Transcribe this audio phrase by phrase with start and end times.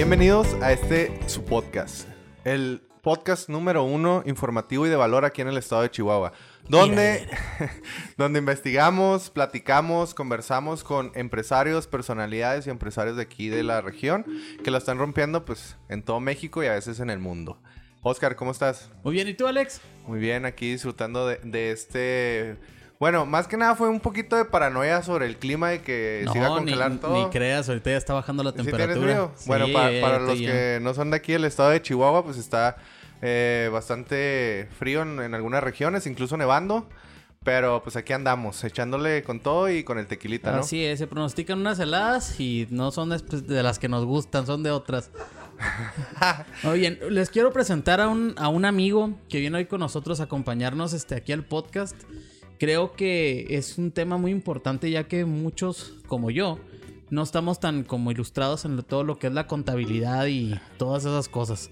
[0.00, 2.08] Bienvenidos a este su podcast,
[2.44, 6.32] el podcast número uno informativo y de valor aquí en el estado de Chihuahua,
[6.66, 7.28] donde,
[8.16, 14.24] donde investigamos, platicamos, conversamos con empresarios, personalidades y empresarios de aquí de la región
[14.64, 17.60] que la están rompiendo pues en todo México y a veces en el mundo.
[18.00, 18.90] Oscar, ¿cómo estás?
[19.04, 19.82] Muy bien, ¿y tú, Alex?
[20.06, 22.56] Muy bien, aquí disfrutando de, de este
[23.00, 26.38] bueno, más que nada fue un poquito de paranoia sobre el clima y que se
[26.38, 27.24] iba a congelar ni, todo.
[27.24, 28.94] Ni creas, ahorita ya está bajando la temperatura.
[28.94, 29.32] ¿Sí frío?
[29.46, 32.76] bueno, para los que no son de aquí, el estado de Chihuahua, pues está
[33.22, 36.86] eh, bastante frío en, en, algunas regiones, incluso nevando.
[37.42, 40.58] Pero pues aquí andamos, echándole con todo y con el tequilita, ¿no?
[40.58, 44.44] Así es, se pronostican unas heladas y no son de, de las que nos gustan,
[44.44, 45.10] son de otras.
[46.64, 50.24] Oye, les quiero presentar a un, a un amigo que viene hoy con nosotros a
[50.24, 51.96] acompañarnos este, aquí al podcast
[52.60, 56.60] creo que es un tema muy importante ya que muchos como yo
[57.08, 61.28] no estamos tan como ilustrados en todo lo que es la contabilidad y todas esas
[61.28, 61.70] cosas.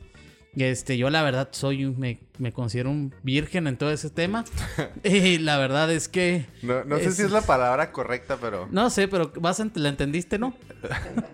[0.56, 4.44] Este, yo la verdad soy me, me considero un virgen en todo ese tema.
[5.04, 6.46] y la verdad es que.
[6.62, 8.66] No, no sé si es la palabra correcta, pero.
[8.72, 10.56] No sé, pero vas la entendiste, ¿no?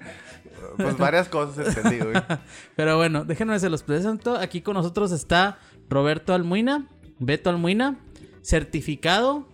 [0.77, 2.17] pues varias cosas entendí, güey.
[2.77, 4.37] pero bueno, déjenme se los presento.
[4.37, 6.89] Aquí con nosotros está Roberto Almuina,
[7.19, 7.99] Beto Almuina
[8.45, 9.49] certificado.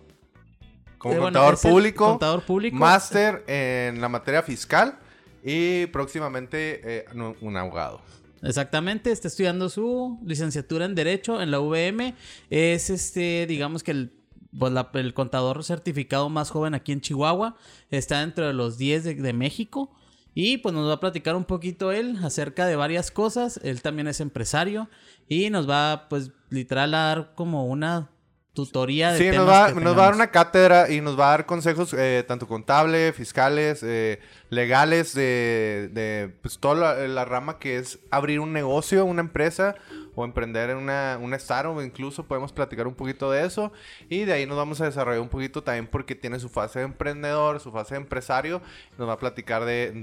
[0.97, 2.77] Como eh, contador, bueno, público, contador público.
[2.77, 4.99] Máster en la materia fiscal
[5.43, 7.05] y próximamente eh,
[7.41, 8.01] un abogado.
[8.43, 12.15] Exactamente, está estudiando su licenciatura en Derecho en la UVM.
[12.49, 14.13] Es este, digamos que el,
[14.57, 17.55] pues la, el contador certificado más joven aquí en Chihuahua.
[17.89, 19.91] Está dentro de los 10 de, de México.
[20.33, 23.59] Y pues nos va a platicar un poquito él acerca de varias cosas.
[23.63, 24.89] Él también es empresario.
[25.27, 28.09] Y nos va, pues, literal a dar como una
[28.53, 31.31] tutoría de sí, nos va, nos va a dar una cátedra y nos va a
[31.31, 34.19] dar consejos eh, tanto contables, fiscales, eh,
[34.49, 39.75] legales de, de pues, toda la, la, rama que es abrir un negocio, una empresa
[40.15, 43.71] o emprender en una, una startup, incluso podemos platicar un poquito de eso.
[44.09, 46.85] Y de ahí nos vamos a desarrollar un poquito también porque tiene su fase de
[46.85, 48.61] emprendedor, su fase de empresario,
[48.97, 50.01] nos va a platicar de, de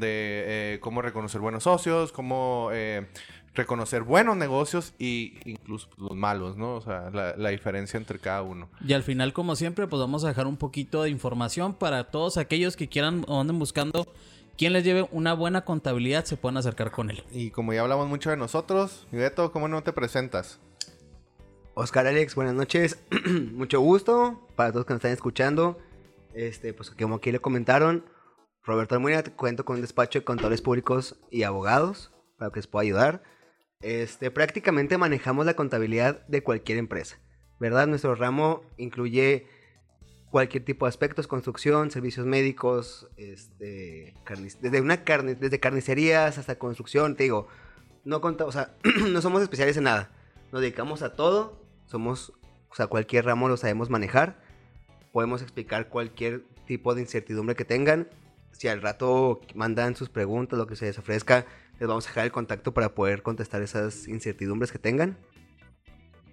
[0.72, 2.70] eh, cómo reconocer buenos socios, cómo
[3.58, 6.76] reconocer buenos negocios y incluso los malos, ¿no?
[6.76, 8.68] O sea, la, la, diferencia entre cada uno.
[8.86, 12.38] Y al final, como siempre, pues vamos a dejar un poquito de información para todos
[12.38, 14.06] aquellos que quieran o anden buscando
[14.58, 17.22] quien les lleve una buena contabilidad, se puedan acercar con él.
[17.30, 20.58] Y como ya hablamos mucho de nosotros, Beto, ¿cómo no te presentas?
[21.74, 22.98] Oscar Alex, buenas noches.
[23.52, 25.78] mucho gusto para todos que nos están escuchando.
[26.34, 28.04] Este, pues como aquí le comentaron,
[28.64, 32.82] Roberto Almuina, cuento con un despacho de contadores públicos y abogados para que les pueda
[32.82, 33.22] ayudar.
[33.80, 37.18] Este, prácticamente manejamos la contabilidad de cualquier empresa,
[37.60, 37.86] ¿verdad?
[37.86, 39.46] Nuestro ramo incluye
[40.30, 44.14] cualquier tipo de aspectos, construcción, servicios médicos, este,
[44.60, 47.46] desde una carne, desde carnicerías hasta construcción, te digo,
[48.04, 48.74] no o sea,
[49.08, 50.10] no somos especiales en nada.
[50.50, 52.32] Nos dedicamos a todo, somos,
[52.70, 54.40] o sea, cualquier ramo lo sabemos manejar.
[55.12, 58.08] Podemos explicar cualquier tipo de incertidumbre que tengan.
[58.52, 61.46] Si al rato mandan sus preguntas, lo que se les ofrezca,
[61.78, 65.18] les vamos a dejar el contacto para poder contestar esas incertidumbres que tengan.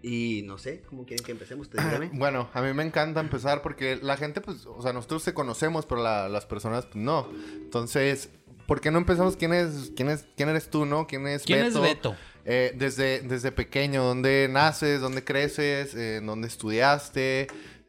[0.02, 1.68] Y no sé, ¿cómo quieren que empecemos?
[1.68, 5.34] Ustedes, bueno, a mí me encanta empezar porque la gente, pues, o sea, nosotros se
[5.34, 7.28] conocemos, pero la, las personas, pues, no.
[7.56, 8.30] Entonces,
[8.68, 9.36] ¿por qué no empezamos?
[9.36, 11.08] ¿Quién es, quién es, quién eres tú, no?
[11.08, 11.84] ¿Quién es ¿Quién Beto?
[11.84, 12.16] es Beto?
[12.46, 15.02] Eh, desde, desde pequeño, ¿dónde naces?
[15.02, 15.96] ¿Dónde creces?
[15.96, 17.48] Eh, ¿Dónde estudiaste?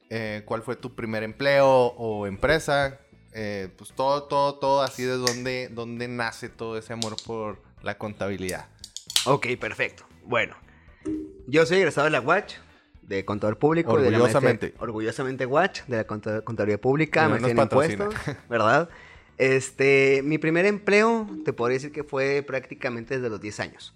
[0.09, 3.01] Eh, ¿Cuál fue tu primer empleo o empresa?
[3.39, 7.99] Eh, pues todo, todo, todo así de dónde, dónde nace todo ese amor por la
[7.99, 8.67] contabilidad.
[9.27, 10.07] Ok, perfecto.
[10.25, 10.57] Bueno,
[11.47, 12.55] yo soy egresado de la Watch,
[13.03, 13.93] de contador público.
[13.93, 14.69] Orgullosamente.
[14.69, 18.15] De la orgullosamente Watch, de la contabilidad pública, me en impuestos,
[18.49, 18.89] ¿verdad?
[19.37, 23.95] Este, mi primer empleo, te podría decir que fue prácticamente desde los 10 años,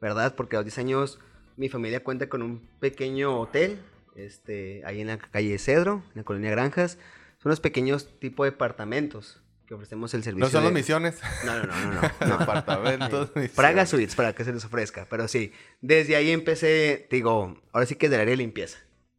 [0.00, 0.34] ¿verdad?
[0.34, 1.20] Porque a los 10 años
[1.56, 3.80] mi familia cuenta con un pequeño hotel,
[4.16, 6.98] este, ahí en la calle Cedro, en la colonia Granjas,
[7.42, 10.46] son unos pequeños tipo de departamentos, que ofrecemos el servicio.
[10.46, 10.66] No son de...
[10.66, 11.20] las misiones.
[11.44, 12.00] No, no, no, no.
[12.02, 12.38] no, no.
[12.38, 13.30] Departamentos.
[13.56, 15.06] Praga Suites, para que se les ofrezca.
[15.10, 18.78] Pero sí, desde ahí empecé, digo, ahora sí que del área de limpieza,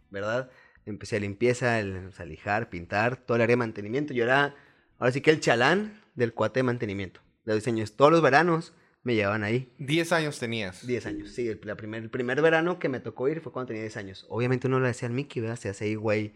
[0.09, 0.49] ¿verdad?
[0.85, 4.13] Empecé a limpieza, el, o sea, lijar, pintar, todo el área de mantenimiento.
[4.13, 4.55] Yo era,
[4.99, 7.97] ahora sí que el chalán del cuate de mantenimiento, de diseños.
[7.97, 8.73] Todos los veranos
[9.03, 9.73] me llevaban ahí.
[9.79, 10.87] 10 años tenías.
[10.87, 11.47] 10 años, sí.
[11.49, 14.25] El, la primer, el primer verano que me tocó ir fue cuando tenía 10 años.
[14.29, 15.57] Obviamente uno le hacía al Mickey, ¿verdad?
[15.57, 16.33] Se hace ahí, güey.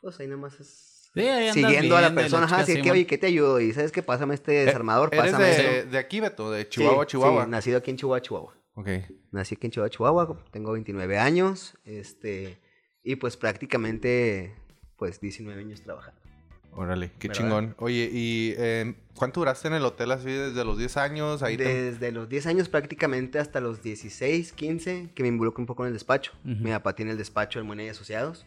[0.00, 0.89] Pues ahí nomás es...
[1.14, 3.60] Sí, ahí andas Siguiendo a la persona, ajá, así que, oye, ¿qué te ayudo?
[3.60, 4.02] Y ¿sabes qué?
[4.02, 5.90] Pásame este desarmador, Eh, ¿Eres pásame de, esto.
[5.90, 6.50] de aquí, Beto?
[6.52, 7.44] De Chihuahua, Sí, Chihuahua.
[7.44, 8.54] Sí, nacido aquí en Chihuahua, Chihuahua.
[8.74, 8.88] Ok.
[9.32, 12.58] Nací aquí en Chihuahua, Chihuahua, tengo 29 años, este,
[13.02, 14.54] y pues prácticamente,
[14.96, 16.20] pues 19 años trabajando.
[16.72, 17.42] Órale, qué ¿Verdad?
[17.42, 17.74] chingón.
[17.78, 21.42] Oye, ¿y eh, cuánto duraste en el hotel así desde los 10 años?
[21.42, 25.66] Ahí te- Desde los 10 años prácticamente hasta los 16, 15, que me involucro un
[25.66, 26.30] poco en el despacho.
[26.44, 26.62] Ujú.
[26.62, 28.46] Mi papá tiene el despacho de Moneda y Asociados.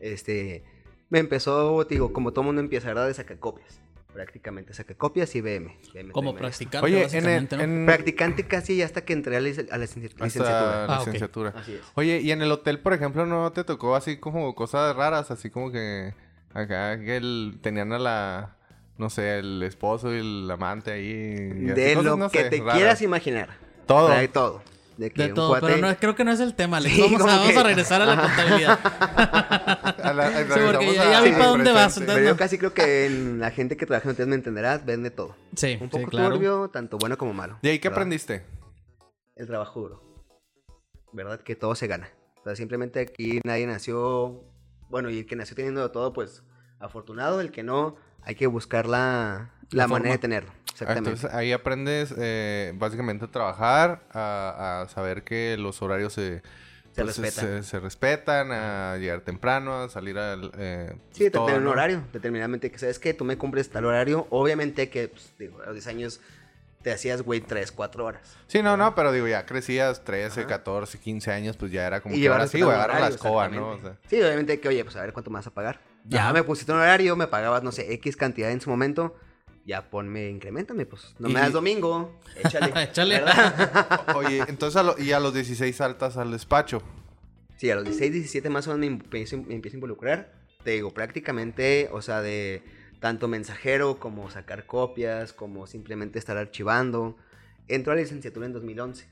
[0.00, 0.64] Este,
[1.10, 3.06] me empezó, digo, como todo mundo empieza, ¿verdad?
[3.06, 3.78] De sacar copias.
[4.12, 5.76] Prácticamente saca copias y BM.
[5.94, 7.62] BM Como practicante, Oye, en, el- básicamente, ¿no?
[7.62, 9.76] en- Practicante casi ya hasta que entré a la, a la hasta
[10.24, 10.86] licenciatura.
[10.86, 11.52] la Ah, licenciatura.
[11.56, 11.80] Así es.
[11.94, 15.30] Oye, ¿y en el hotel, por ejemplo, no te tocó así como cosas raras?
[15.30, 16.12] Así como que
[16.52, 18.56] acá que el- tenían a la,
[18.98, 21.36] no sé, el esposo y el amante ahí.
[21.66, 22.74] y así De cosas, lo no que sé, te raras.
[22.74, 23.48] quieras imaginar.
[23.86, 24.06] Todo.
[24.08, 24.62] Trae todo.
[25.00, 26.94] De, que De un todo, cuate- pero no, creo que no es el tema, Alex.
[26.94, 28.78] Sí, vamos, a, como vamos que- a regresar a la contabilidad.
[30.04, 32.30] A la- Sí, porque ya- vi al pa' dónde vas, entonces- Pero no.
[32.32, 35.36] yo casi creo que en la gente que trabaja en hoteles me entenderás, vende todo.
[35.56, 36.34] Sí, Un sí, poco claro.
[36.34, 37.58] turbio, tanto bueno como malo.
[37.62, 37.98] ¿Y ahí qué ¿verdad?
[38.02, 38.42] aprendiste?
[39.36, 40.02] El trabajo duro.
[41.12, 41.40] ¿Verdad?
[41.40, 42.10] Que todo se gana.
[42.40, 44.44] O sea, simplemente aquí nadie nació.
[44.90, 46.42] Bueno, y el que nació teniendo de todo, pues
[46.78, 47.40] afortunado.
[47.40, 50.12] El que no, hay que buscar la, la, La manera forma.
[50.12, 50.52] de tenerlo.
[50.82, 51.10] Exactamente.
[51.10, 56.42] Entonces ahí aprendes eh, básicamente a trabajar, a, a saber que los horarios se,
[56.92, 57.62] Se pues, respetan.
[57.62, 60.50] se, se respetan, a llegar temprano, a salir al...
[60.58, 61.70] Eh, Sí, de todo, tener un ¿no?
[61.72, 62.02] horario.
[62.12, 64.26] Determinadamente que sabes que tú me cumples tal horario.
[64.30, 66.20] Obviamente que, pues, digo, a los 10 años
[66.82, 68.36] te hacías, güey, 3, 4 horas.
[68.46, 70.48] Sí, no, no, pero digo, ya crecías 13, Ajá.
[70.48, 73.48] 14, 15 años, pues ya era como Y que ahora sí, güey, agarra la escoba,
[73.50, 73.72] ¿no?
[73.72, 75.80] O sea, Sí, obviamente que, oye, pues a ver cuánto me vas a pagar.
[76.06, 76.32] Ya Ajá.
[76.32, 79.14] me pusiste un horario, me pagabas, no sé, X cantidad en su momento.
[79.66, 81.14] Ya ponme, incrementame, pues.
[81.18, 82.72] No Y- me das domingo, échale.
[82.84, 83.22] Échale.
[84.14, 86.82] Oye, entonces a lo- y a los 16 saltas al despacho.
[87.56, 90.32] Sí, a los 16, 17 más o menos me empiezo, me empiezo a involucrar.
[90.64, 92.62] Te digo, prácticamente, o sea, de
[93.00, 97.16] tanto mensajero como sacar copias, como simplemente estar archivando.
[97.68, 99.06] Entró a la licenciatura en 2011.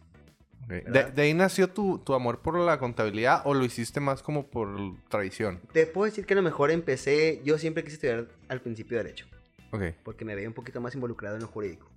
[0.65, 0.69] Ok.
[0.71, 4.49] ¿De, de ahí nació tu, tu amor por la contabilidad o lo hiciste más como
[4.49, 4.69] por
[5.09, 5.61] tradición?
[5.73, 9.27] Te puedo decir que a lo mejor empecé, yo siempre quise estudiar al principio Derecho,
[9.70, 9.82] Ok.
[10.03, 11.88] porque me veía un poquito más involucrado en lo jurídico.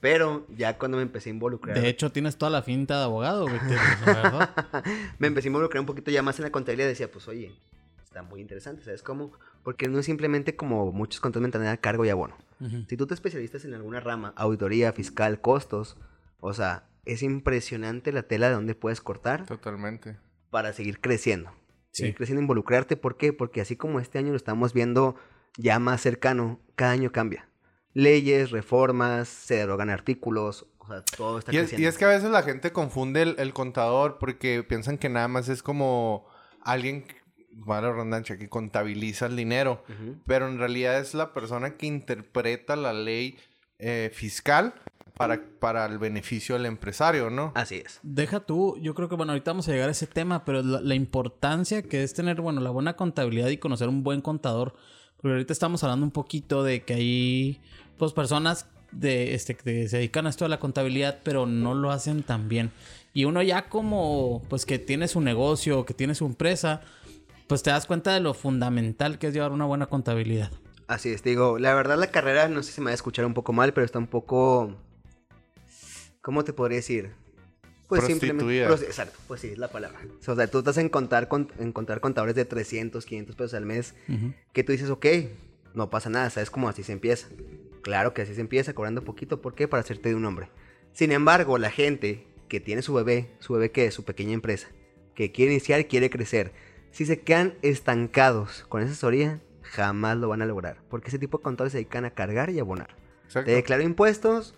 [0.00, 3.44] Pero ya cuando me empecé a involucrar, De hecho, tienes toda la finta de abogado,
[3.48, 3.58] güey.
[4.04, 4.50] verdad.
[5.18, 7.52] me empecé a involucrar un poquito ya más en la contabilidad, decía, pues oye,
[8.04, 9.32] está muy interesante, ¿sabes cómo?
[9.62, 12.36] Porque no es simplemente como muchos contadores me a cargo y abono.
[12.60, 12.84] Ujú.
[12.88, 15.96] Si tú te especialistas en alguna rama, auditoría, fiscal, costos,
[16.40, 20.18] o sea, es impresionante la tela de donde puedes cortar Totalmente.
[20.50, 21.50] para seguir creciendo.
[21.90, 22.02] Sí.
[22.02, 22.96] Seguir creciendo, involucrarte.
[22.96, 23.32] ¿Por qué?
[23.32, 25.16] Porque así como este año lo estamos viendo
[25.56, 27.48] ya más cercano, cada año cambia.
[27.94, 31.82] Leyes, reformas, se derogan artículos, o sea, todo está Y es, creciendo.
[31.84, 35.28] y es que a veces la gente confunde el, el contador porque piensan que nada
[35.28, 36.26] más es como
[36.60, 37.06] alguien,
[37.50, 39.82] vale la redundancia, que contabiliza el dinero.
[40.26, 43.38] Pero en realidad es la persona que interpreta la ley
[43.78, 44.74] eh, fiscal
[45.16, 47.52] para, para el beneficio del empresario, ¿no?
[47.54, 47.98] Así es.
[48.02, 50.82] Deja tú, yo creo que bueno, ahorita vamos a llegar a ese tema, pero la,
[50.82, 54.74] la importancia que es tener, bueno, la buena contabilidad y conocer un buen contador.
[55.16, 57.60] Porque ahorita estamos hablando un poquito de que hay,
[57.98, 61.90] pues, personas de, este, que se dedican a esto de la contabilidad, pero no lo
[61.90, 62.70] hacen tan bien.
[63.12, 66.82] Y uno ya como, pues, que tiene su negocio, que tiene su empresa,
[67.46, 70.50] pues te das cuenta de lo fundamental que es llevar una buena contabilidad.
[70.88, 73.34] Así es, digo, la verdad la carrera, no sé si me va a escuchar un
[73.34, 74.76] poco mal, pero está un poco,
[76.20, 77.12] ¿cómo te podría decir?
[77.88, 78.68] Pues Prostituida.
[78.68, 80.00] prosti- exacto, pues sí, es la palabra.
[80.26, 83.64] O sea, tú estás en contar, con, en contar contadores de 300, 500 pesos al
[83.64, 84.32] mes, Ujú.
[84.52, 85.06] que tú dices, ok,
[85.74, 87.28] no pasa nada, sabes cómo así se empieza.
[87.82, 89.68] Claro que así se empieza, cobrando poquito, ¿por qué?
[89.68, 90.48] Para hacerte de un hombre.
[90.92, 94.68] Sin embargo, la gente que tiene su bebé, su bebé que es su pequeña empresa,
[95.14, 96.52] que quiere iniciar quiere crecer,
[96.90, 100.78] si se quedan estancados con esa asesoría, jamás lo van a lograr.
[100.88, 102.96] Porque ese tipo de contadores se dedican a cargar y abonar.
[103.26, 103.46] Exacto.
[103.50, 104.54] Te declaro impuestos,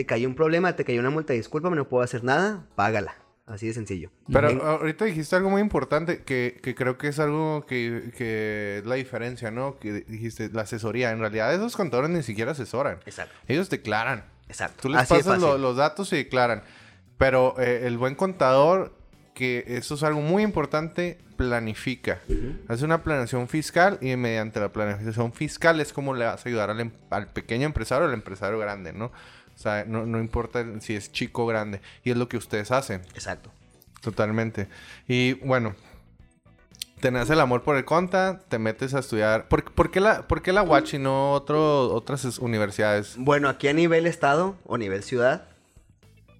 [0.00, 3.16] te cayó un problema, te cayó una multa, discúlpame, no puedo hacer nada, págala.
[3.46, 4.10] Así de sencillo.
[4.32, 8.86] Pero ahorita dijiste algo muy importante que, que creo que es algo que, que es
[8.86, 9.78] la diferencia, ¿no?
[9.78, 11.10] Que dijiste la asesoría.
[11.10, 13.00] En realidad esos contadores ni siquiera asesoran.
[13.04, 14.24] Exacto, Ellos declaran.
[14.48, 14.82] exacto.
[14.82, 16.62] Tú les Así pasas lo- los datos y declaran.
[17.18, 18.94] Pero eh, el buen contador
[19.34, 22.20] que eso es algo muy importante, planifica.
[22.68, 26.70] Haz una planeación fiscal y mediante la planificación fiscal es como le vas a ayudar
[26.70, 29.10] al, em- al pequeño empresario o al empresario grande, ¿no?
[29.60, 31.82] O sea, no, no importa si es chico o grande.
[32.02, 33.02] Y es lo que ustedes hacen.
[33.12, 33.50] Exacto.
[34.00, 34.68] Totalmente.
[35.06, 35.74] Y bueno,
[37.00, 39.48] tenés el amor por el conta, te metes a estudiar.
[39.48, 43.16] ¿Por, por qué, la, por qué la Watch y no otro, otras es- universidades?
[43.18, 45.46] Bueno, aquí a nivel estado o nivel ciudad,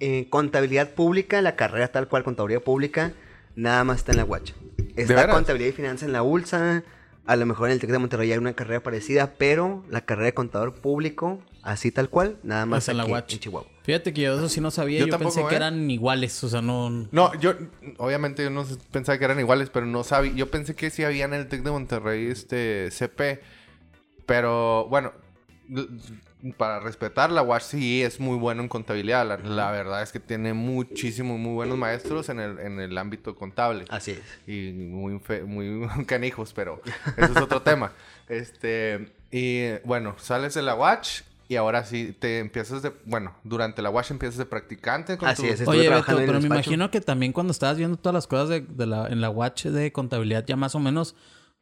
[0.01, 3.13] eh, contabilidad pública, la carrera tal cual, contabilidad pública,
[3.55, 4.55] nada más está en la Guacha.
[4.97, 6.85] Está contabilidad y finanzas en la ULSA,
[7.31, 10.27] a lo mejor en el TEC de Monterrey hay una carrera parecida, pero la carrera
[10.27, 13.33] de contador público, así tal cual, nada más Es en la aquí UACH.
[13.35, 13.69] en Chihuahua.
[13.85, 14.99] Fíjate que yo eso sí no sabía.
[14.99, 15.57] Yo Yo, tampoco, pensé que ¿eh?
[15.59, 16.43] eran iguales.
[16.43, 16.91] O sea, no.
[17.13, 17.55] No, yo
[17.99, 20.33] obviamente yo no pensaba que eran iguales, pero no sabía.
[20.33, 23.41] Yo pensé que sí había en el TEC de Monterrey este CP.
[24.27, 25.13] Pero bueno,
[26.57, 29.27] para respetar, la UAS sí es muy bueno en contabilidad.
[29.27, 33.35] La, la verdad es que tiene muchísimos, muy buenos maestros en el, en el ámbito
[33.35, 33.85] contable.
[33.91, 34.21] Así es.
[34.49, 36.81] y muy, fe- muy canijos, pero
[37.17, 37.93] eso es otro tema.
[38.31, 43.83] Este, y bueno, sales de la Watch y ahora sí te empiezas de, bueno, durante
[43.83, 46.93] la Watch empiezas de practicante con Así tu- es, Estuve Oye, Beto, pero me imagino
[46.93, 49.91] que también cuando estabas viendo todas las cosas de, de la, en la Watch de
[49.93, 51.17] contabilidad, ya más o menos,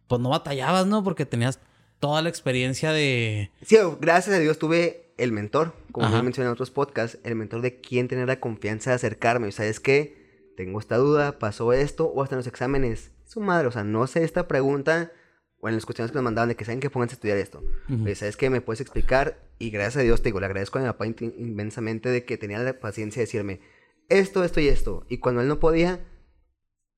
[0.08, 1.02] pues no batallabas, ¿no?
[1.02, 1.58] Porque tenías
[2.00, 3.50] toda la experiencia de.
[3.62, 6.16] Sí, gracias a Dios tuve el mentor, como Ajá.
[6.18, 9.48] ya mencioné en otros podcasts, el mentor de quién tener la confianza de acercarme.
[9.48, 13.10] Y sabes qué, tengo esta duda, pasó esto, o hasta en los exámenes.
[13.24, 15.12] Su madre, o sea, no sé esta pregunta,
[15.60, 17.62] o en las cuestiones que nos mandaban de que saben que pónganse a estudiar esto.
[17.88, 18.04] Ujú.
[18.04, 18.48] Oye, ¿Sabes qué?
[18.48, 19.38] ¿Me puedes explicar?
[19.58, 22.38] Y gracias a Dios, te digo, le agradezco a mi papá in- inmensamente de que
[22.38, 23.60] tenía la paciencia de decirme
[24.08, 25.04] esto, esto y esto.
[25.08, 25.98] Y cuando él no podía,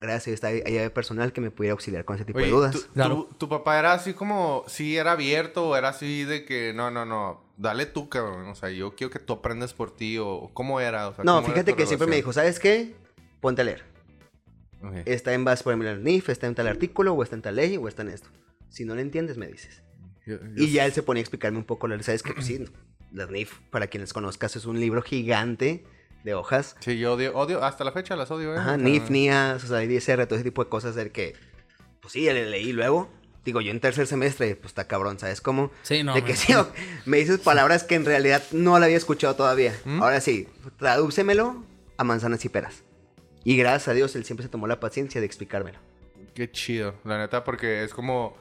[0.04, 2.72] gracias había personal que me pudiera auxiliar con ese tipo Oye, de dudas.
[2.74, 3.28] tu- tu, Claro.
[3.38, 7.04] tu papá era así como, sí era abierto o era así de que, no, no,
[7.04, 8.48] no, dale tú, cabrón.
[8.48, 11.08] O sea, yo quiero que tú aprendas por ti o cómo era.
[11.08, 12.18] O sea, No, ¿cómo era fíjate que siempre me relación?
[12.22, 12.94] dijo, ¿sabes qué?
[13.40, 13.84] Ponte a leer.
[14.82, 14.94] Ok.
[15.04, 17.56] Está en base, por ejemplo, el NIF, está en tal artículo, o está en tal
[17.56, 18.30] ley, o está en esto.
[18.70, 19.82] Si no lo entiendes, me dices.
[20.26, 22.32] Yo- yo Y ya él se ponía a explicarme un poco, la- ¿sabes qué?
[22.32, 22.64] Pues sí,
[23.12, 25.84] las NIF, para quienes conozcas, es un libro gigante
[26.24, 26.76] de hojas.
[26.80, 28.58] Sí, yo odio, odio, hasta la fecha las odio, ¿eh?
[28.58, 31.34] Ajá, O sea, NIF, NIAS, o sea, ISR, todo ese tipo de cosas, del que,
[32.00, 33.10] pues sí, ya le leí luego.
[33.44, 35.70] Digo, yo en tercer semestre, pues está cabrón, ¿sabes cómo?
[35.82, 36.12] Sí, no.
[36.14, 36.52] de que sí,
[37.06, 39.74] me dices palabras que en realidad no la había escuchado todavía.
[39.84, 40.02] ¿Mm?
[40.02, 40.46] Ahora sí,
[40.78, 41.64] tradúcemelo
[41.96, 42.82] a manzanas y peras.
[43.42, 45.78] Y gracias a Dios, él siempre se tomó la paciencia de explicármelo.
[46.34, 48.36] Qué chido, la neta, porque es como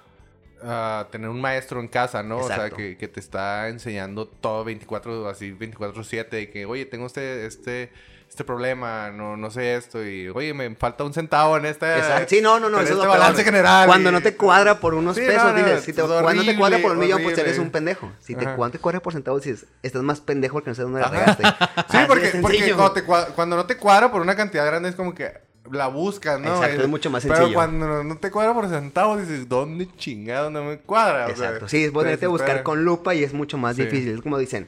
[0.64, 2.38] ah, tener un maestro en casa, ¿no?
[2.40, 7.06] O sea, que, que te está enseñando todo 24, así 24-7, de que, oye, tengo
[7.08, 7.92] este, este,
[8.30, 11.98] este problema, no, no sé esto, y oye, me falta un centavo en esta.
[11.98, 12.28] Exacto.
[12.30, 13.18] Sí, no, no, no, eso es este lo peor.
[13.20, 13.88] balance general.
[13.88, 16.08] Cuando y- no te cuadra por unos Sí, pesos, no, no, dices, si te, es
[16.08, 17.66] cuando no te cuadra por un horrible, millón, pues eres horrible.
[17.66, 18.12] un pendejo.
[18.20, 21.02] Si te, cuando te cuadra por centavos, dices, estás más pendejo porque no sabes dónde
[21.02, 21.44] la regaste.
[21.90, 25.16] Sí, porque, porque cuando, te cuando no te cuadra por una cantidad grande es como
[25.16, 26.56] que la buscas, ¿no?
[26.56, 27.56] Exacto, es mucho más Pero sencillo.
[27.56, 31.26] cuando no- te cuadra por centavos, dices, ¿dónde chingado no me cuadra?
[31.28, 31.68] O sea, Exacto.
[31.68, 33.84] Sí, es te ponerte a buscar con lupa y es mucho más Sí.
[33.84, 34.16] difícil.
[34.16, 34.68] Es como dicen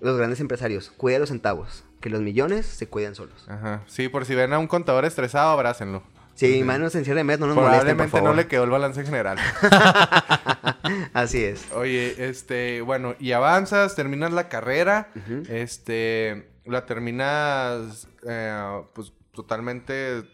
[0.00, 3.46] los grandes empresarios, cuida los centavos, que los millones se cuidan solos.
[3.48, 3.82] Ajá.
[3.86, 6.02] Sí, por si ven a un contador estresado, abrácenlo.
[6.34, 8.36] Sí, manos en cierre de mes, no nos molesten, por Probablemente no favor.
[8.36, 9.38] le quedó el balance general.
[11.14, 11.66] Así es.
[11.72, 15.08] Oye, este, bueno, y avanzas, terminas la carrera,
[15.48, 20.24] este, la terminas, eh, pues, totalmente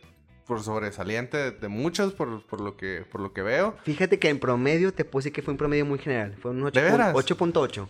[0.46, 3.76] por sobresaliente de, de muchos, por, por lo que, por lo que veo.
[3.84, 6.34] Fíjate que en promedio te puse que fue un promedio muy general.
[6.40, 7.14] Fue un 8 ¿De veras?
[7.14, 7.86] 8.8.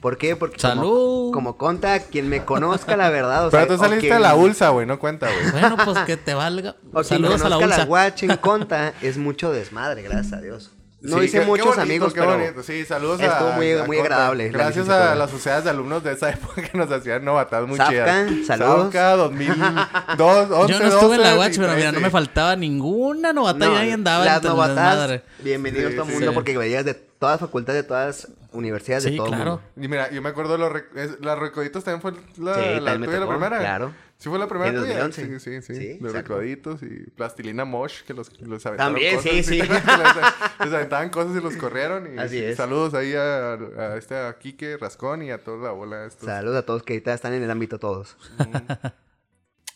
[0.00, 0.36] ¿Por qué?
[0.36, 1.32] Porque como, ¡Salud!
[1.32, 4.34] como conta, quien me conozca la verdad, o Pero sea, tú saliste o de la
[4.34, 5.50] ULSA, güey, no cuenta, güey.
[5.52, 6.76] Bueno, pues que te valga.
[6.92, 7.84] O quien Saludos a la conozca ULSA.
[7.84, 10.73] la Watch en conta, es mucho desmadre, gracias a Dios.
[11.04, 12.62] No Sí, hice qué- qué muchos bonito, amigos, qué pero bonito.
[12.62, 13.26] Sí, saludos a...
[13.26, 16.78] estuvo muy- a muy agradable Gracias a las sociedades de alumnos de esa época que
[16.78, 18.26] nos hacían novatadas muy chidas.
[18.46, 18.84] saludos.
[18.84, 22.00] Zafca, 2002, 11, Yo no estuve en la 12, Watch, pero mira, no 13.
[22.00, 26.32] me faltaba ninguna novata y ahí andaba las novatadas, bienvenidos Sí, todo el sí, mundo,
[26.34, 29.44] porque veías de todas facultades, de todas universidades, de Sí, todo claro.
[29.44, 29.62] mundo.
[29.76, 30.72] Y mira, yo me acuerdo, los
[31.20, 33.58] las recoditos también fue la, Sí, la la primera.
[33.58, 33.92] claro.
[34.24, 35.00] Sí fue la primera En tuya.
[35.04, 35.38] 2011.
[35.38, 35.74] Sí, sí, sí.
[35.78, 39.58] Sí, los recoditos y plastilina Mosh, que los, los aventaron También, cosas, sí, sí.
[39.58, 42.14] les, les aventaban cosas y los corrieron.
[42.14, 42.56] Y, Así es.
[42.56, 46.06] Saludos ahí a, a este a Quique Rascón y a toda la bola.
[46.06, 46.24] Estos.
[46.26, 48.16] Saludos a todos que ahorita están en el ámbito todos.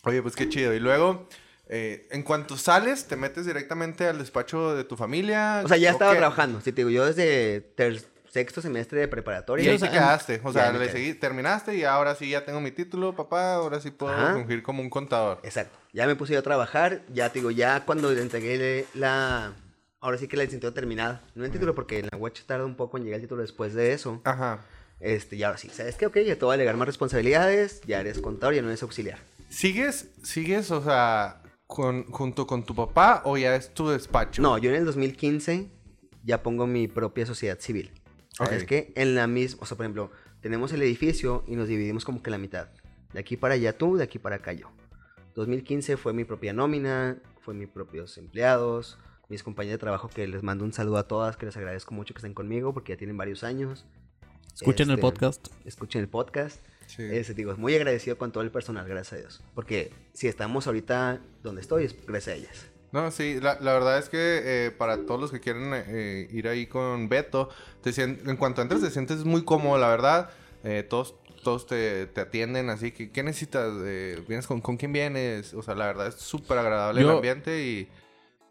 [0.01, 0.73] Oye, pues qué chido.
[0.73, 1.29] Y luego,
[1.67, 5.61] eh, en cuanto sales, te metes directamente al despacho de tu familia.
[5.63, 6.17] O sea, ya estaba qué?
[6.17, 6.59] trabajando.
[6.61, 9.65] Sí, te digo, yo desde ter- sexto semestre de preparatoria.
[9.65, 10.41] Y ahí o sea, te quedaste.
[10.43, 13.55] O sea, le seguí, terminaste y ahora sí ya tengo mi título, papá.
[13.55, 14.33] Ahora sí puedo Ajá.
[14.33, 15.39] fungir como un contador.
[15.43, 15.77] Exacto.
[15.93, 17.01] Ya me puse yo a trabajar.
[17.11, 19.53] Ya te digo, ya cuando le entregué la.
[20.01, 21.21] Ahora sí que la licenciatura terminada.
[21.35, 23.73] No el título, porque en la Watch tarda un poco en llegar el título después
[23.73, 24.21] de eso.
[24.23, 24.61] Ajá.
[24.99, 26.05] Este, y ahora sí, ¿sabes qué?
[26.05, 27.81] Ok, ya te voy a delegar más responsabilidades.
[27.85, 29.19] Ya eres contador, ya no eres auxiliar.
[29.49, 34.41] ¿Sigues, sigues, o sea, con, junto con tu papá o ya es tu despacho?
[34.41, 35.69] No, yo en el 2015
[36.23, 37.91] ya pongo mi propia sociedad civil.
[38.39, 38.67] ¿Sabes Ok.
[38.69, 38.93] qué?
[38.95, 42.31] En la misma, o sea, por ejemplo, tenemos el edificio y nos dividimos como que
[42.31, 42.69] la mitad.
[43.13, 44.71] De aquí para allá tú, de aquí para acá yo.
[45.35, 48.97] 2015 fue mi propia nómina, fue mis propios empleados,
[49.29, 52.13] mis compañeros de trabajo que les mando un saludo a todas, que les agradezco mucho
[52.13, 53.85] que estén conmigo porque ya tienen varios años.
[54.53, 55.47] Escuchen el Este, podcast.
[55.65, 56.59] Escuchen el podcast.
[56.87, 57.03] Sí.
[57.03, 59.43] Este, digo, muy agradecido con todo el personal, gracias a Dios.
[59.53, 62.65] Porque si estamos ahorita donde estoy, es gracias a ellas.
[62.91, 64.17] No, sí, la, la verdad es que
[64.67, 67.49] eh, para todos los que quieren eh, ir ahí con Beto,
[67.83, 70.29] te sien- en cuanto entres te sientes muy cómodo, la verdad.
[70.63, 73.71] Eh, todos todos te, te atienden, así que ¿qué necesitas?
[73.83, 75.53] Eh, ¿Vienes con, con quién vienes?
[75.53, 77.87] O sea, la verdad es súper agradable el ambiente y...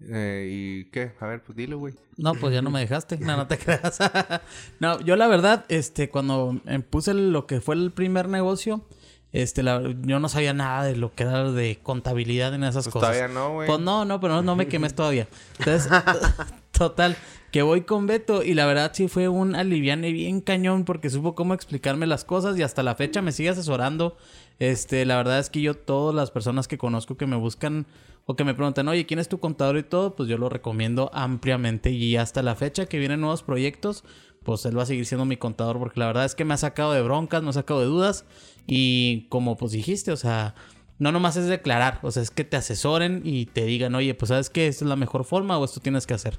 [0.09, 1.13] eh, ¿Y qué?
[1.21, 1.95] A ver, pues dilo, güey.
[2.17, 3.19] No, pues ya no me dejaste.
[3.19, 3.99] No, no te creas.
[4.81, 8.83] no, yo la verdad, este, cuando em, puse lo que fue el primer negocio,
[9.33, 12.93] este, la- yo no sabía nada de lo que era de contabilidad en esas Pues
[12.95, 13.11] cosas.
[13.17, 13.67] todavía no, güey.
[13.67, 15.29] Pues no, no, pero no, no me quemes todavía.
[15.59, 15.91] Entonces,
[16.73, 17.17] total,
[17.51, 21.35] que voy con Beto y la verdad sí fue un aliviane bien cañón porque supo
[21.35, 24.17] cómo explicarme las cosas y hasta la fecha me sigue asesorando.
[24.59, 27.87] Este, la verdad es que yo todas las personas que conozco que me buscan
[28.27, 30.15] o que me preguntan, oye, ¿quién es tu contador y todo?
[30.15, 34.05] Pues yo lo recomiendo ampliamente y hasta la fecha que vienen nuevos proyectos,
[34.45, 36.59] pues él va a seguir siendo mi contador porque la verdad es que me ha
[36.59, 38.25] sacado de broncas, me ha sacado de dudas
[38.67, 40.55] y como pues dijiste, o sea,
[40.99, 44.29] no nomás es declarar, o sea, es que te asesoren y te digan, oye, pues
[44.31, 46.39] sabes que esta es la mejor forma o esto tienes que hacer.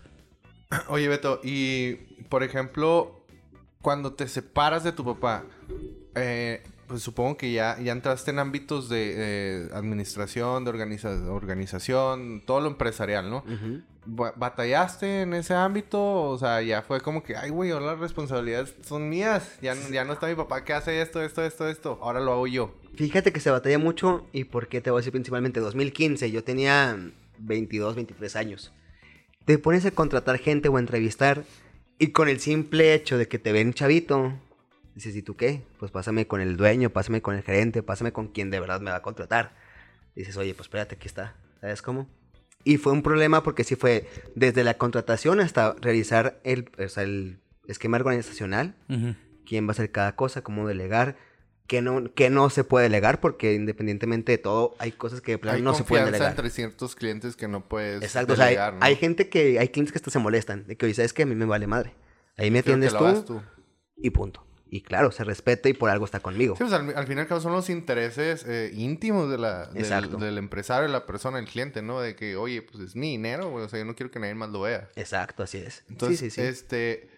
[0.90, 1.96] Oye, Beto, y
[2.30, 3.26] por ejemplo,
[3.82, 5.46] cuando te separas de tu papá,
[6.16, 12.44] eh, pues supongo que ya, ya entraste en ámbitos de eh, administración, de organiza- organización,
[12.46, 13.44] todo lo empresarial, ¿no?
[14.06, 16.02] Ba- ¿Batallaste en ese ámbito?
[16.24, 19.58] O sea, ya fue como que, ay, güey, ahora las responsabilidades son mías.
[19.62, 22.00] Ya, ya no está mi papá que hace esto, esto, esto, esto.
[22.02, 22.74] Ahora lo hago yo.
[22.96, 26.44] Fíjate que se batalla mucho y por qué te voy a decir principalmente 2015, yo
[26.44, 26.98] tenía
[27.38, 28.74] 22, 23 años.
[29.46, 31.44] Te pones a contratar gente o a entrevistar
[32.00, 34.34] y con el simple hecho de que te ven chavito,
[35.00, 35.64] dices, ¿y tú qué?
[35.80, 38.92] Pues pásame con el dueño, pásame con el gerente, pásame con quien de verdad me
[38.92, 39.56] va a contratar.
[40.16, 41.36] Dices, oye, pues espérate, aquí está.
[41.62, 42.08] ¿Sabes cómo?
[42.64, 47.04] Y fue un problema porque sí fue desde la contratación hasta realizar el, o sea,
[47.04, 48.76] el esquema organizacional
[49.46, 51.18] quién va a hacer cada cosa, cómo delegar,
[51.66, 55.38] qué no, qué no se puede delegar, porque independientemente de todo, hay cosas que de
[55.40, 56.30] plano Hay no se pueden delegar.
[56.30, 58.80] entre ciertos clientes que no puedes Exacto, o sea, hay, delegar, ¿no?
[58.84, 61.24] hay gente que, hay clientes que hasta se molestan, de que, oye, ¿sabes qué?
[61.24, 61.96] A mí me vale madre.
[62.38, 62.94] Ahí me que atiendes
[63.26, 63.42] tú.
[63.98, 64.46] y punto.
[64.72, 66.56] Y claro, se respeta y por algo está conmigo.
[66.56, 69.66] Sí, pues al, al fin y al cabo son los intereses eh, íntimos de la,
[69.66, 72.00] del, del empresario, la persona, el cliente, ¿no?
[72.00, 73.66] De que, oye, pues es mi dinero, güey.
[73.66, 74.88] O sea, yo no quiero que nadie más lo vea.
[74.96, 75.84] Exacto, así es.
[75.90, 76.48] Entonces, sí, sí, sí.
[76.48, 77.10] este...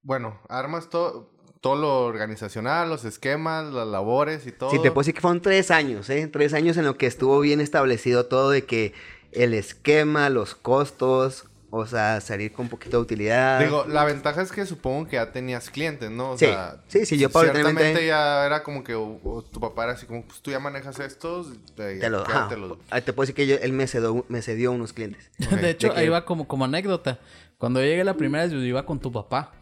[0.00, 4.70] Bueno, armas todo, todo lo organizacional, los esquemas, las labores y todo.
[4.70, 6.26] Sí, te puedo decir que fueron tres años, ¿eh?
[6.28, 8.94] Tres años en lo que estuvo bien establecido todo de que
[9.32, 13.60] el esquema, los costos, o sea, salir con poquito de utilidad.
[13.60, 16.30] Digo, la ventaja es que supongo que ya tenías clientes, ¿no?
[16.30, 19.84] O Sí, sea, sí, sí, yo ciertamente ya era como que o- o tu papá
[19.84, 22.48] era así como, pues tú ya manejas estos, te, te lo, ajá.
[22.90, 25.30] Ah, te puedo decir que yo- él me cedió, me cedió unos clientes.
[25.50, 27.18] De hecho, De que- ahí va como, como anécdota.
[27.58, 29.52] Cuando yo llegué la primera vez, yo iba con tu papá.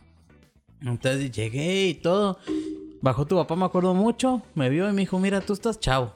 [0.80, 2.38] Entonces llegué y todo.
[3.00, 4.42] Bajó tu papá, me acuerdo mucho.
[4.54, 6.14] Me vio y me dijo, mira, tú estás chavo.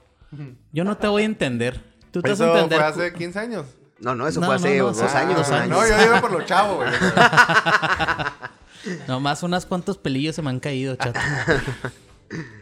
[0.73, 1.81] Yo no te voy a entender.
[2.13, 2.79] Tú te vas a entender.
[2.79, 3.67] fue hace 15 años.
[4.01, 5.49] No, no, eso No, fue hace no, no, dos años.
[5.49, 5.69] dos.
[5.69, 6.91] No, yo iba por lo chavo, güey.
[9.09, 11.19] Nomás unas cuantos pelillos se me han caído, chato.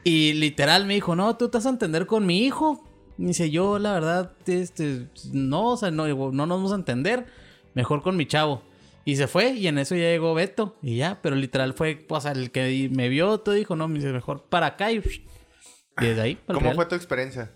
[0.05, 2.85] y literal me dijo, no, tú te vas a entender con mi hijo.
[3.19, 7.27] Y dice, yo la verdad, este, no, o sea, no, no nos vamos a entender.
[7.75, 8.63] Mejor con mi chavo.
[9.05, 10.77] Y se fue y en eso ya llegó Beto.
[10.83, 13.95] Y ya, pero literal fue, o sea, el que me vio, todo dijo, no, me
[13.95, 14.97] dice, mejor para acá y...
[14.99, 16.77] y desde ahí, para ¿Cómo Real.
[16.77, 17.51] fue tu experiencia?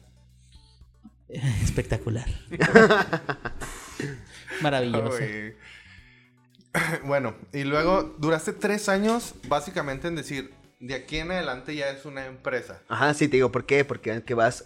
[1.29, 2.27] Espectacular.
[4.63, 5.19] Maravilloso.
[7.05, 12.07] Bueno, y luego duraste tres años básicamente en decir, de aquí en adelante ya es
[12.07, 12.81] una empresa.
[12.89, 13.85] Ajá, sí, te digo, ¿por qué?
[13.85, 14.65] Porque que vas,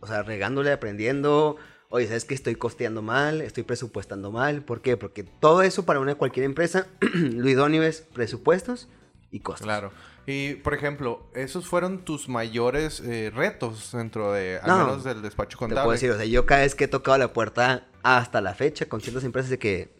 [0.00, 1.56] o sea, regándole, aprendiendo.
[1.90, 3.42] Oye, ¿sabes que estoy costeando mal?
[3.42, 4.62] Estoy presupuestando mal.
[4.62, 4.96] ¿Por qué?
[4.96, 8.88] Porque todo eso para una cualquier empresa, lo idóneo es presupuestos
[9.30, 9.66] y costos.
[9.66, 9.92] Claro.
[10.26, 14.78] Y, por ejemplo, esos fueron tus mayores eh, retos dentro de, al No.
[14.86, 15.92] menos del despacho Te puedo contable.
[15.92, 19.00] decir, o sea, yo cada vez que he tocado la puerta hasta la fecha con
[19.00, 19.90] ciertas empresas de que,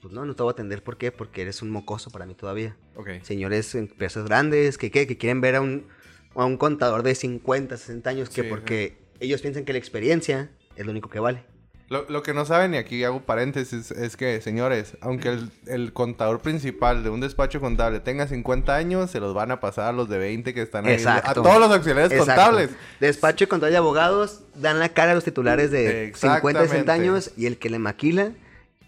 [0.00, 0.82] pues no, no te voy a atender.
[0.82, 1.12] ¿Por qué?
[1.12, 2.76] Porque eres un mocoso para mí todavía.
[2.96, 3.10] Ok.
[3.22, 5.06] Señores, empresas grandes que, ¿qué?
[5.06, 5.86] que quieren ver a un,
[6.34, 10.50] a un contador de 50, 60 años que Sí, porque ellos piensan que la experiencia
[10.76, 11.44] es lo único que vale.
[11.90, 15.92] Lo, lo que no saben, y aquí hago paréntesis, es que, señores, aunque el, el
[15.92, 19.92] contador principal de un despacho contable tenga 50 años, se los van a pasar a
[19.92, 20.92] los de 20 que están ahí.
[20.94, 21.28] Exacto.
[21.28, 22.26] A todos los auxiliares Exacto.
[22.42, 22.70] contables.
[23.00, 26.92] Despacho de contable de abogados dan la cara a los titulares de 50, 60 Exactamente.
[26.92, 28.30] años y el que le maquila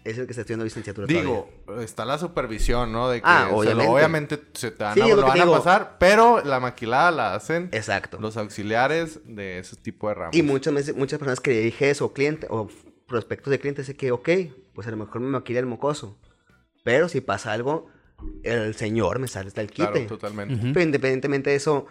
[0.05, 1.05] es el que está estudiando licenciatura.
[1.07, 1.49] Digo,
[1.81, 3.09] está la supervisión, ¿no?
[3.09, 3.91] De que Ah, se lo- obviamente.
[3.91, 7.63] obviamente se te van, Sí, a, lo lo van pasar, pero la maquilada la hacen
[7.69, 7.79] todavía.
[7.79, 8.17] Exacto.
[8.21, 10.35] los auxiliares de ese tipo de ramos.
[10.35, 11.51] Y muchas veces, muchas personas que
[11.89, 12.69] eso, o cliente, o
[13.13, 14.29] prospectos de clientes, es que, ok,
[14.73, 16.17] pues a lo mejor me maquila el mocoso.
[16.83, 17.87] Pero si pasa algo,
[18.41, 19.91] el señor me sale hasta el quite.
[19.91, 20.55] Claro, totalmente.
[20.55, 20.73] Ujú.
[20.73, 21.85] Pero independientemente de eso,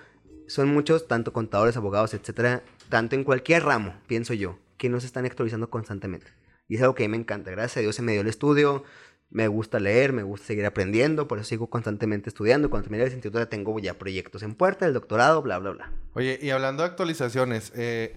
[0.48, 5.06] son muchos, tanto contadores, abogados, etcétera, tanto en cualquier ramo, pienso yo, que no se
[5.06, 6.26] están actualizando constantemente.
[6.66, 7.52] Y es algo que a mí me encanta.
[7.52, 8.82] Gracias a Dios se me dio el estudio,
[9.30, 12.68] me gusta leer, me gusta seguir aprendiendo, por eso sigo constantemente estudiando.
[12.68, 15.92] Cuando termine la licenciatura tengo ya proyectos en puerta, el doctorado, bla, bla, bla.
[16.14, 18.14] Oye, y hablando de actualizaciones, eh,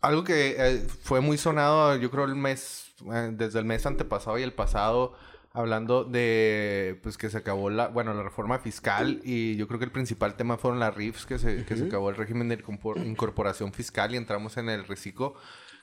[0.00, 4.38] algo que eh, fue muy sonado, yo creo, el mes, eh, desde el mes antepasado
[4.38, 5.14] y el pasado,
[5.52, 9.84] hablando de, pues, que se acabó la, bueno, la reforma fiscal y yo creo que
[9.84, 13.04] el principal tema fueron las RIFs, que se, que se acabó el régimen de incorpor-
[13.04, 15.34] incorporación fiscal y entramos en el reciclo.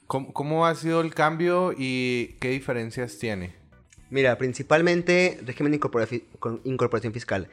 [0.07, 3.55] ¿Cómo, cómo ha sido el cambio y qué diferencias tiene?
[4.09, 6.07] Mira, principalmente régimen de incorpora-
[6.63, 7.49] incorporación fiscal.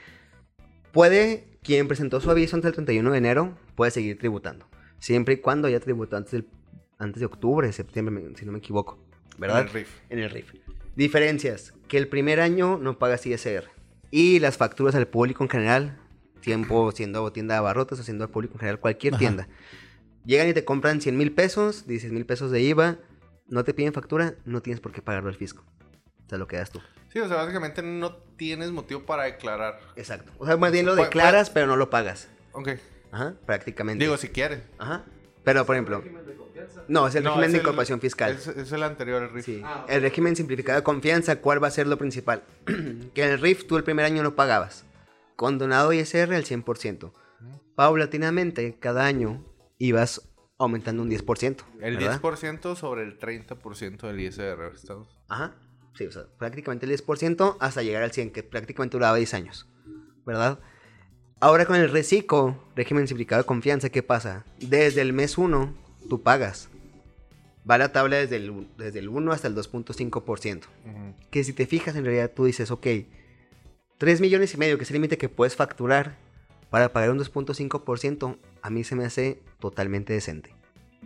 [0.93, 4.67] Puede, quien presentó su aviso antes del 31 de enero, puede seguir tributando.
[5.05, 6.47] Siempre y cuando haya tributado antes, del-
[6.99, 8.99] antes de octubre, septiembre, si no me equivoco.
[9.37, 9.61] ¿Verdad?
[9.61, 9.89] En el RIF.
[10.09, 10.55] En el RIF.
[10.97, 11.75] Diferencias.
[11.89, 13.65] Que el primer año no pagas ISR.
[14.11, 15.99] Y las facturas al público en general,
[16.41, 19.19] tiempo siendo tienda de abarrotes o siendo al público en general, cualquier Ajá.
[19.19, 19.49] tienda.
[20.25, 22.97] Llegan y te compran 100 mil pesos, 16 mil pesos de IVA,
[23.47, 25.63] no te piden factura, no tienes por qué pagarlo al fisco.
[26.25, 26.81] O sea, lo que das tú.
[27.13, 29.79] Sí, o sea, básicamente no tienes motivo para declarar.
[29.97, 30.33] Exacto.
[30.39, 32.31] O sea, más bien lo Puede- declaras, pero no lo pagas.
[32.53, 32.71] Ok.
[33.15, 34.05] Ajá, prácticamente.
[34.05, 34.63] Digo, si quieres.
[34.79, 35.05] Ajá.
[35.45, 36.03] Pero, por ejemplo...
[36.89, 38.33] No, es el No, régimen es de el- incorporación fiscal.
[38.33, 39.45] Es, es el anterior, el RIF.
[39.45, 39.63] Sí.
[39.89, 42.43] El régimen simplificado de confianza, ¿cuál va a ser lo principal?
[43.15, 44.85] que en el RIF tú el primer año no pagabas.
[45.37, 47.13] Condonado ISR al 100%.
[47.75, 49.45] Paulatinamente, cada año
[49.79, 51.63] ibas aumentando un 10%.
[51.81, 52.21] El ¿verdad?
[52.21, 54.73] 10% sobre el 30% del ISR.
[54.75, 55.09] Estamos...
[55.29, 55.55] Ajá.
[55.95, 59.69] Sí, o sea, prácticamente el 10% hasta llegar al 100, que prácticamente duraba 10 años.
[60.25, 60.59] ¿Verdad?
[61.41, 64.45] Ahora con el reciclo, régimen simplificado de confianza, ¿qué pasa?
[64.61, 65.75] Desde el mes 1,
[66.09, 66.69] tú pagas.
[67.69, 70.59] Va la tabla desde el, desde el 1 hasta el 2.5%.
[70.59, 71.15] Ujú.
[71.31, 72.87] Que si te fijas, en realidad tú dices, ok,
[73.99, 76.17] 3 millones y medio, que es el límite que puedes facturar
[76.71, 80.55] para pagar un 2.5%, a mí se me hace totalmente decente.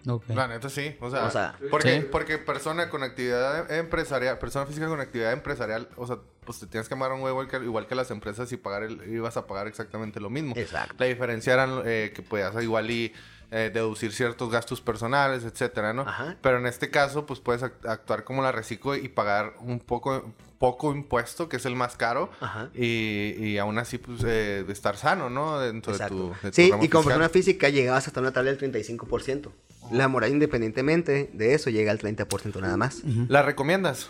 [0.06, 0.24] Ok.
[0.28, 0.96] La neta sí.
[1.00, 2.06] O sea, O sea, porque, Sí.
[2.10, 6.88] porque persona con actividad empresarial, persona física con actividad empresarial, o sea, pues te tienes
[6.88, 9.46] que amar un huevo igual que, igual que las empresas y pagar el, ibas a
[9.46, 10.54] pagar exactamente lo mismo.
[10.56, 10.94] Exacto.
[10.98, 13.12] La diferencia era eh, que podías igual y
[13.50, 16.02] eh, deducir ciertos gastos personales, etcétera, ¿no?
[16.02, 16.36] Ajá.
[16.42, 20.34] Pero en este caso, pues puedes act- actuar como la reciclo y pagar un poco,
[20.58, 22.68] poco impuesto, que es el más caro, Ajá.
[22.74, 25.58] y, y aún así, pues, eh, de estar sano, ¿no?
[25.60, 26.36] Dentro de tu, Exacto.
[26.42, 27.18] de tu Sí, ramo y como fiscal.
[27.20, 29.50] persona física llegabas hasta una tabla del 35%.
[29.92, 33.02] La moral, independientemente de eso, llega al 30% nada más.
[33.28, 34.08] ¿La recomiendas?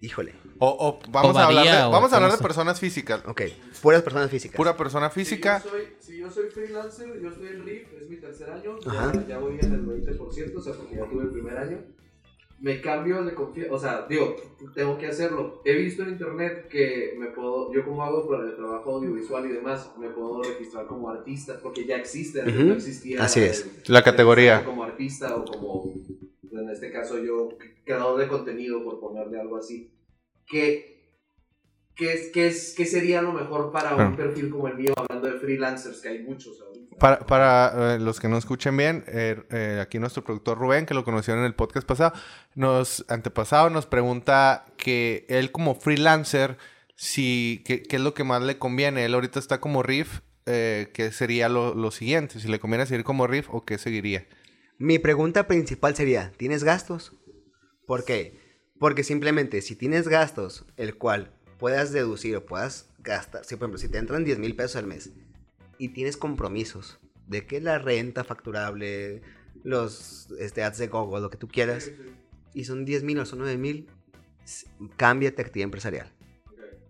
[0.00, 0.34] Híjole.
[0.58, 3.22] O, o vamos O a hablar de, varía, vamos a hablar de personas físicas.
[3.26, 3.42] Ok.
[3.82, 4.56] Puras personas físicas.
[4.56, 5.60] Pura persona física.
[5.60, 8.76] Si yo, soy, si yo soy freelancer, yo estoy en RIF, es mi tercer año,
[8.86, 9.12] Ajá.
[9.12, 11.78] ya, ya voy en el 20%, o sea, porque ya tuve el primer año.
[12.60, 14.34] Me cambio de confianza, o sea, digo,
[14.74, 15.62] tengo que hacerlo.
[15.64, 19.52] He visto en internet que me puedo, yo como hago para el trabajo audiovisual y
[19.52, 22.64] demás, me puedo registrar como artista, porque ya existe, antes Ujú.
[22.66, 23.22] no existía.
[23.22, 23.64] Así es.
[23.86, 24.64] el- La categoría.
[24.64, 25.94] Como artista o como,
[26.50, 27.50] en este caso yo,
[27.84, 29.92] creador de contenido, por ponerle algo así.
[30.44, 31.14] ¿Qué,
[31.94, 34.08] qué, es, qué, es, qué sería lo mejor para Ah.
[34.08, 36.77] un perfil como el mío, hablando de freelancers, que hay muchos ahorita?
[36.98, 41.04] Para, eh, los que no escuchen bien, eh, eh, aquí nuestro productor Rubén, que lo
[41.04, 42.12] conocieron en el podcast pasado,
[42.54, 46.58] nos antepasado nos pregunta que él como freelancer,
[46.96, 49.04] si, qué, es lo que más le conviene.
[49.04, 52.40] Él ahorita está como riff, ¿qué sería lo, lo siguiente?
[52.40, 54.26] Si le conviene seguir como riff o qué seguiría.
[54.78, 57.12] Mi pregunta principal sería, ¿tienes gastos?
[57.86, 58.40] ¿Por qué?
[58.78, 63.78] Porque simplemente si tienes gastos, el cual puedas deducir o puedas gastar, si por ejemplo,
[63.78, 65.10] si te entran 10 mil pesos al mes
[65.78, 69.22] y tienes compromisos de que la renta facturable,
[69.64, 71.90] los este, ads de Google, lo que tú quieras,
[72.54, 73.88] y son 10 mil o son 9 mil,
[74.96, 76.12] cámbiate a actividad empresarial.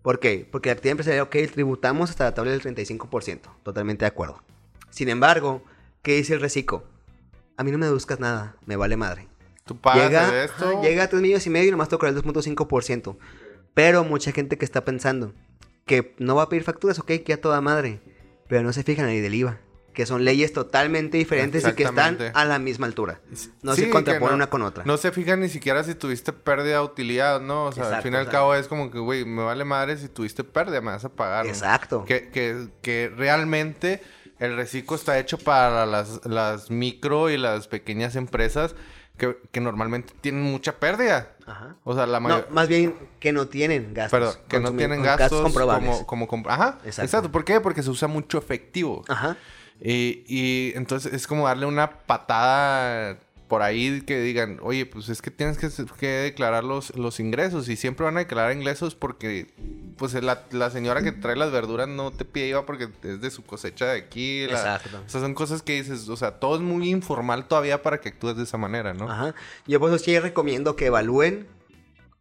[0.01, 0.47] ¿Por qué?
[0.49, 4.41] Porque la actividad empresarial, ok, tributamos hasta la tabla del 35%, totalmente de acuerdo.
[4.89, 5.63] Sin embargo,
[6.01, 6.83] ¿qué dice el reciclo?
[7.57, 9.27] A mí no me deduzcas nada, me vale madre.
[9.65, 10.69] Tú pagas Llega, de esto.
[10.69, 13.17] ajá, llega a 3 millones y medio y nomás toca el 2.5%.
[13.73, 15.33] Pero mucha gente que está pensando
[15.85, 17.99] que no va a pedir facturas, ok, que a toda madre.
[18.49, 19.59] Pero no se fijan ahí del IVA,
[19.93, 23.21] que son leyes totalmente diferentes y que están a la misma altura.
[23.61, 24.83] No Sí, se contraponen no- una con otra.
[24.85, 27.65] No se fijan ni siquiera si tuviste pérdida o utilidad, ¿no?
[27.65, 28.31] O sea, al fin y al o sea.
[28.31, 31.45] cabo es como que, güey, me vale madre si tuviste pérdida, me vas a pagar.
[31.45, 31.51] ¿no?
[31.51, 32.03] Exacto.
[32.05, 34.01] Que, que, que realmente
[34.39, 38.75] el reciclo está hecho para las, las micro y las pequeñas empresas
[39.19, 41.33] que, que normalmente tienen mucha pérdida.
[41.45, 41.75] Ajá.
[41.83, 42.47] O sea, la No, mayoría...
[42.51, 44.19] más bien que no tienen gastos.
[44.19, 45.89] Perdón, que no tienen con gastos, comprobables.
[46.03, 47.01] como, como comp- Ajá, Exacto.
[47.03, 47.31] exacto.
[47.31, 47.59] ¿Por qué?
[47.61, 49.03] Porque se usa mucho efectivo.
[49.07, 49.37] Ajá.
[49.81, 53.17] Y, y entonces es como darle una patada
[53.49, 55.67] por ahí que digan, oye, pues es que tienes que,
[55.99, 59.47] que declarar los, los ingresos y siempre van a declarar ingresos porque
[59.97, 63.29] pues la, la señora que trae las verduras no te pide IVA porque es de
[63.31, 64.45] su cosecha de aquí.
[64.47, 65.01] la- Exacto.
[65.05, 68.07] O sea, son cosas que dices, o sea, todo es muy informal todavía para que
[68.09, 69.11] actúes de esa manera, ¿no?
[69.11, 69.35] Ajá.
[69.67, 71.47] Yo por eso sí recomiendo que evalúen,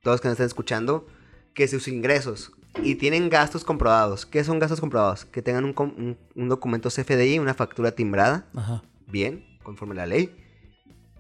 [0.03, 1.07] todos que nos estén escuchando,
[1.55, 4.25] que sus ingresos y tienen gastos comprobados.
[4.27, 5.25] ¿Qué son gastos comprobados?
[5.27, 8.83] Que tengan un- un documento CFDI, una factura timbrada, Ajá.
[9.07, 10.35] bien, conforme a la ley.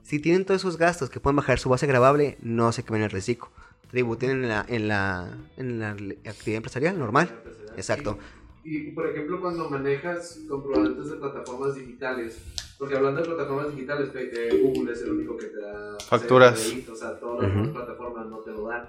[0.09, 3.11] Si tienen todos esos gastos que pueden bajar su base grabable, no se quemen el
[3.11, 3.51] reciclo.
[3.90, 7.31] Tributen en la, en la, en la actividad empresarial normal.
[7.77, 8.18] Exacto.
[8.64, 12.38] Y, y, por ejemplo, cuando manejas comprobantes de plataformas digitales,
[12.79, 16.59] porque hablando de plataformas digitales, eh, Google es el único que te da Facturas.
[16.71, 17.61] CFDI, o sea, todas las Ujú.
[17.66, 18.88] demás plataformas no te lo dan.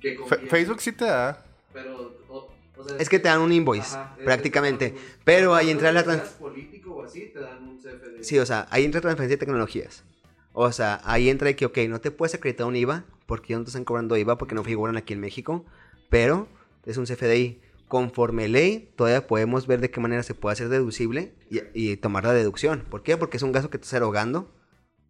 [0.00, 0.46] ¿Qué Fe- conviene?
[0.48, 1.44] Facebook sí te da.
[1.72, 1.96] Pero,
[2.28, 2.36] o,
[2.78, 4.84] o sea, Es que te dan un invoice, Ajá, prácticamente.
[4.86, 5.18] un invoice.
[5.24, 8.22] Pero ahí entra la seas trans- político o así, te dan un CFDI.
[8.22, 10.04] Sí, o sea, ahí entra transferencia de tecnologías.
[10.52, 13.62] O sea, ahí entra de que, ok, no te puedes acreditar un IVA, porque no
[13.62, 15.64] te están cobrando IVA, porque no figuran aquí en México,
[16.10, 16.48] pero
[16.84, 17.60] es un CFDI.
[17.88, 22.24] Conforme ley, todavía podemos ver de qué manera se puede hacer deducible y, y tomar
[22.24, 22.84] la deducción.
[22.90, 23.16] ¿Por qué?
[23.18, 24.50] Porque es un gasto que te estás erogando.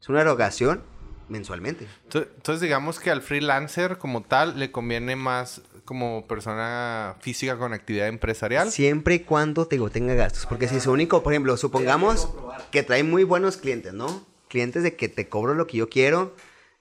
[0.00, 0.82] Es una erogación
[1.28, 1.86] mensualmente.
[2.10, 7.72] Ento- Entonces digamos que al freelancer como tal le conviene más como persona física con
[7.72, 8.70] actividad empresarial.
[8.72, 10.46] Siempre y cuando te digo, tenga gastos.
[10.46, 12.28] Porque si su único, por ejemplo, supongamos
[12.72, 14.26] que trae muy buenos clientes, ¿no?
[14.52, 16.36] Clientes de que te cobro lo que yo quiero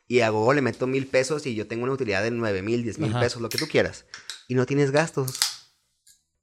[0.05, 2.83] y a Google le meto mil pesos y yo tengo una utilidad de nueve mil,
[2.83, 4.03] diez mil pesos, lo que tú quieras.
[4.49, 5.39] Y no tienes gastos.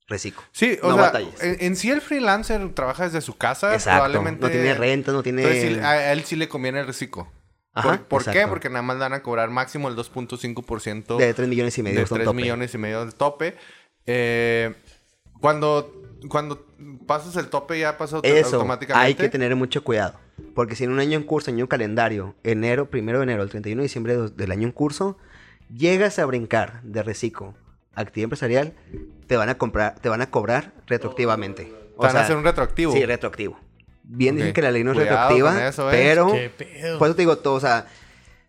[0.06, 0.42] Reciclo.
[0.52, 1.42] Sí, o No sea, batalles.
[1.42, 4.04] en, en sí el freelancer trabaja desde su casa, Exacto.
[4.04, 4.40] probablemente.
[4.46, 5.42] No tiene renta, no tiene.
[5.42, 7.30] Entonces sí, a él sí le conviene el reciclo.
[7.74, 8.46] Ajá, ¿Por, por qué?
[8.48, 11.98] Porque nada más van a cobrar máximo el 2.5% De 3 millones y medio.
[11.98, 12.36] de está un 3 tope.
[12.40, 13.56] millones y medio de tope.
[14.06, 14.74] Eh,
[15.42, 15.92] cuando,
[16.30, 16.66] cuando
[17.06, 19.06] pasas el tope ya pasa auto- Eso, automáticamente.
[19.06, 20.18] hay que tener mucho cuidado.
[20.58, 23.78] Porque si en un año en curso, año calendario, enero, primero de enero, el 31
[23.80, 25.16] de diciembre de- del año en curso,
[25.72, 27.54] llegas a brincar de reciclo
[27.94, 28.72] a actividad empresarial,
[29.28, 31.62] te van a comprar, te van a cobrar retroactivamente.
[31.66, 32.92] Te van a hacer un retroactivo.
[32.92, 33.56] Sí, retroactivo.
[34.02, 34.54] Bien dicen Ok.
[34.56, 35.94] que la ley no es Cuidado retroactiva, con eso, ¿eh?
[35.96, 36.98] pero Qué pedo.
[36.98, 37.86] por eso te digo todo, o sea,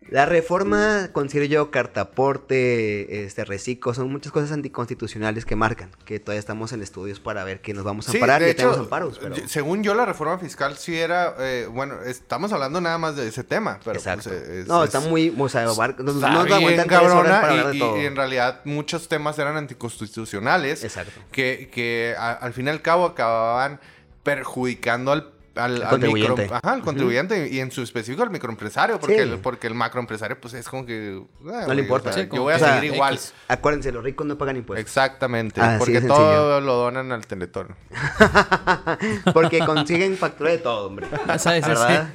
[0.08, 6.40] la reforma, considero yo, cartaporte, este reciclo, son muchas cosas anticonstitucionales que marcan, que todavía
[6.40, 9.36] estamos en estudios para ver que nos vamos a Sí, ya hecho, tenemos amparos, pero...
[9.46, 13.44] según yo la reforma fiscal sí era, eh, bueno, estamos hablando nada más de ese
[13.44, 14.30] tema, pero Exacto.
[14.30, 16.82] pues, eh, es- no, es- está muy, o sea, bar- no, está no nos bien
[16.86, 18.00] cabrona para y, hablar de y- todo.
[18.00, 21.20] y en realidad muchos temas eran anticonstitucionales Exacto.
[21.30, 23.80] que, que a- al fin y al cabo acababan
[24.22, 25.30] perjudicando al
[25.64, 26.42] al, contribuyente.
[26.44, 29.20] micro- ajá, al contribuyente y en su específico al microempresario, porque, Sí.
[29.22, 31.22] el, porque el macroempresario, pues es como que.
[31.52, 32.10] ah, le güey, importa.
[32.10, 32.94] o sea, Sí, yo voy a seguir X.
[32.94, 33.18] igual.
[33.48, 34.80] Acuérdense, los ricos no pagan impuestos.
[34.84, 35.60] Exactamente.
[35.60, 37.74] Así porque todo lo donan al Teletón.
[39.32, 41.06] Porque consiguen factura de todo, hombre.
[41.32, 42.10] Esa es ¿Verdad?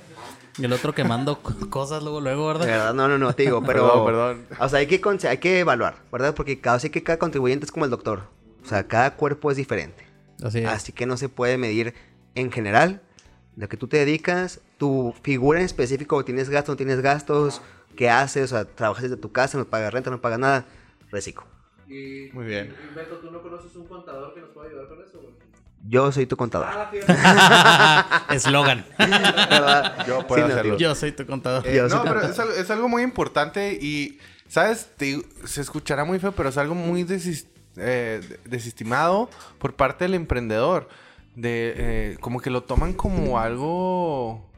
[0.57, 2.65] Y el otro quemando co- cosas luego, luego, ¿verdad?
[2.65, 4.05] verdad, no, no, no, te digo, pero...
[4.05, 4.45] Perdón, perdón.
[4.59, 6.33] O sea, hay que, hay que evaluar, ¿verdad?
[6.33, 8.23] Porque cada, sí que cada contribuyente es como el doctor.
[8.63, 10.05] O sea, cada cuerpo es diferente.
[10.43, 10.65] Así es.
[10.67, 11.93] Así que no se puede medir
[12.35, 13.01] en general
[13.55, 17.61] lo que tú te dedicas, tu figura en específico, tienes gastos, no tienes gastos,
[17.95, 20.65] qué haces, o sea, trabajas desde tu casa, no pagas renta, no pagas nada,
[21.11, 21.45] reciclo.
[21.87, 22.75] Y, Muy bien.
[22.91, 25.33] y, Beto, ¿tú no conoces un contador que nos pueda ayudar con eso, güey?
[25.87, 26.67] Yo soy tu contador.
[26.71, 28.25] Ah.
[28.31, 28.83] Eslogan.
[30.07, 30.77] Yo puedo Sí, hacerlo.
[30.77, 31.65] Yo soy tu contador.
[31.67, 34.89] Eh, no, pero es algo, es algo muy importante y, ¿sabes?
[34.97, 37.45] Te se escuchará muy feo, pero es algo muy desis-
[37.77, 40.89] eh, desestimado por parte del emprendedor.
[41.35, 44.49] De, eh, como que lo toman como algo...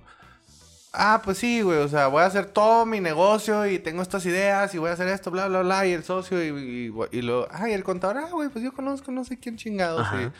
[0.93, 4.25] Ah, pues sí, güey, o sea, voy a hacer todo mi negocio y tengo estas
[4.25, 6.47] ideas y voy a hacer esto, bla, bla, bla, y el socio y,
[6.91, 7.47] y, y lo...
[7.51, 10.07] Ay, el contador, ah, güey, pues yo conozco no sé quién chingados.
[10.13, 10.31] Y-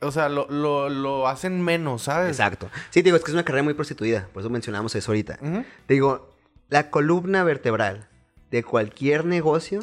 [0.00, 2.30] o sea, lo, lo, lo hacen menos, ¿sabes?
[2.30, 2.70] Exacto.
[2.90, 5.38] Sí, te digo, es que es una carrera muy prostituida, por eso mencionamos eso ahorita.
[5.86, 6.32] Te digo,
[6.68, 8.06] la columna vertebral
[8.52, 9.80] de cualquier negocio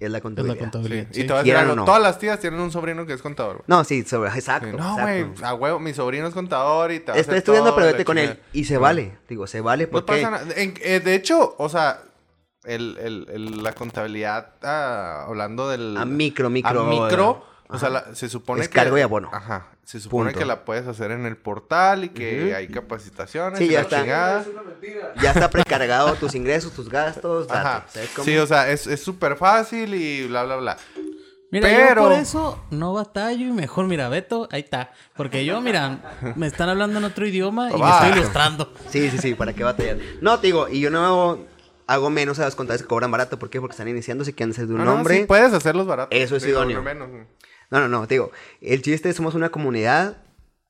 [0.00, 0.54] es la Es la contabilidad.
[0.54, 1.06] Sí, contabilidad.
[1.10, 1.20] Y sí.
[1.22, 1.84] te voy a decir Quieran o algo, no.
[1.84, 3.56] todas las tías tienen un sobrino que es contador.
[3.56, 3.64] güey.
[3.68, 4.68] No, sí, sobre, exacto.
[4.70, 7.38] Sí, No, güey, a huevo, mi sobrino es contador y te va a Está hacer
[7.38, 8.38] estudiando, pero vete con él.
[8.52, 8.80] Y se Sí.
[8.80, 9.18] vale.
[9.28, 10.12] Digo, se vale No porque...
[10.22, 10.46] pasa nada.
[10.56, 12.00] En- eh, de hecho, o sea,
[12.64, 15.96] el, el- el- la contabilidad, ah, hablando del...
[15.96, 16.80] A micro, micro.
[16.80, 18.74] a micro, O sea, la- se supone Es que...
[18.74, 19.30] cargo y abono.
[19.32, 19.68] Ajá.
[19.84, 20.38] Se supone Punto.
[20.38, 23.82] que la puedes hacer en el portal y que hay capacitaciones Sí, y ya la
[23.82, 24.00] está.
[24.00, 24.40] chingada.
[24.42, 25.12] Es una mentira.
[25.20, 27.58] Ya está precargado tus ingresos, tus gastos, date.
[27.60, 27.84] Ajá.
[27.88, 28.24] ¿Sabes cómo?
[28.24, 30.76] Sí, o sea, es es súper fácil y bla, bla, bla.
[31.50, 34.90] Mira, Pero- yo por eso no batallo y mejor, mira, Beto, ahí está.
[35.16, 36.00] Porque yo, mira,
[36.34, 38.72] me están hablando en otro idioma y me estoy ilustrando.
[38.88, 39.98] Sí, sí, sí, ¿para qué batallar?
[40.20, 41.38] No, te digo, y yo no
[41.86, 43.38] hago menos a los contadores que cobran barato.
[43.38, 43.60] ¿Por qué?
[43.60, 45.18] Porque están iniciando, si quieren ser de un Ah, no, hombre.
[45.18, 46.18] sí, puedes hacerlos baratos.
[46.18, 46.82] Eso es idóneo.
[46.82, 47.08] menos.
[47.74, 50.18] No, no, no, te digo, el chiste es somos una comunidad.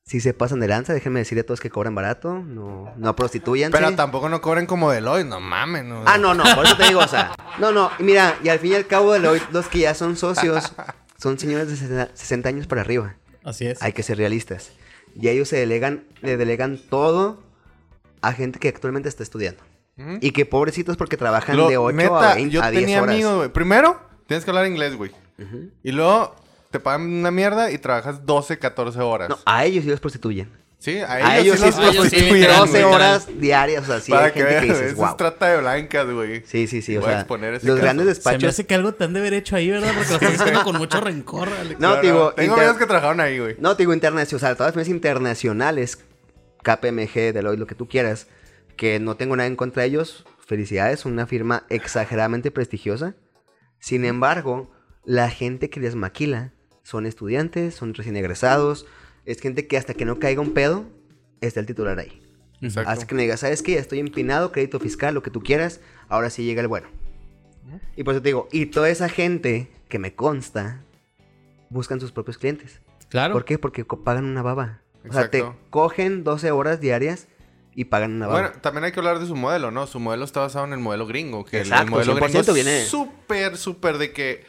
[0.06, 2.34] Si se pasan de lanza, déjenme decirle a todos que cobran barato.
[2.34, 3.76] No, no prostituyanse.
[3.76, 5.84] Pero tampoco no cobren como Deloitte, no mames.
[5.84, 6.02] No.
[6.06, 7.34] Ah, no, no, por eso te digo, o sea.
[7.58, 9.94] No, no, y mira, y al fin y al cabo, de lo- los que ya
[9.94, 10.72] son socios
[11.18, 13.16] son señores de 60 60 años para arriba.
[13.44, 13.82] Así es.
[13.82, 14.72] Hay que ser realistas.
[15.18, 17.42] Y ellos se delegan, le delegan todo
[18.22, 19.62] a gente que actualmente está estudiando.
[20.20, 23.00] Y que pobrecitos porque trabajan Lo- de 8 neta, a, 20, yo a 10 tenía
[23.02, 23.14] horas.
[23.14, 23.48] amigos, güey.
[23.50, 25.12] Primero, tienes que hablar inglés, güey.
[25.82, 26.34] Y luego
[26.74, 29.28] te pagan una mierda y trabajas 12, 14 horas.
[29.28, 30.50] No, a ellos sí los prostituyen.
[30.80, 32.82] Sí, a A ellos, ellos sí los prostituyen, literal, 12 güey.
[32.82, 32.94] güey.
[32.94, 35.06] horas diarias, o sea, sí Para hay que gente que, dices, eso wow.
[35.10, 36.42] es trata de blancas, güey.
[36.46, 37.76] Sí, sí, sí, o sea, los caso.
[37.76, 38.44] grandes Se me despachos...
[38.50, 39.92] hace que algo te han de haber hecho ahí, ¿verdad?
[39.94, 41.78] Porque lo estás diciendo con mucho rencor, Alex.
[41.80, 43.56] No, te digo, Tengo inter- amigos que trabajaron ahí, güey.
[43.60, 45.98] No, te digo internacional, o sea, todas las firmas internacionales,
[46.62, 48.26] KPMG, Deloitte, lo que tú quieras,
[48.76, 53.14] que no tengo nada en contra de ellos, felicidades, una firma exageradamente prestigiosa.
[53.78, 54.70] Sin embargo,
[55.04, 56.53] la gente que les maquila
[56.84, 58.86] son estudiantes, son recién egresados,
[59.26, 60.84] es gente que hasta que no caiga un pedo,
[61.40, 62.20] está el titular ahí.
[62.60, 62.88] Exacto.
[62.90, 63.72] Hasta que me digas, ¿sabes qué?
[63.72, 66.86] Ya estoy empinado, crédito fiscal, lo que tú quieras, ahora sí llega el bueno.
[67.96, 70.82] Y por eso te digo, y toda esa gente que me consta,
[71.70, 72.80] buscan sus propios clientes.
[73.08, 73.32] Claro.
[73.32, 73.58] ¿Por qué?
[73.58, 74.80] Porque pagan una baba.
[75.08, 75.58] O sea, te Exacto.
[75.70, 77.26] cogen 12 horas diarias
[77.74, 78.40] y pagan una baba.
[78.42, 79.86] Bueno, también hay que hablar de su modelo, ¿no?
[79.86, 81.44] Su modelo está basado en el modelo gringo.
[81.44, 84.44] Que el- Exacto, el modelo gringo 100% es viene- súper, súper de que...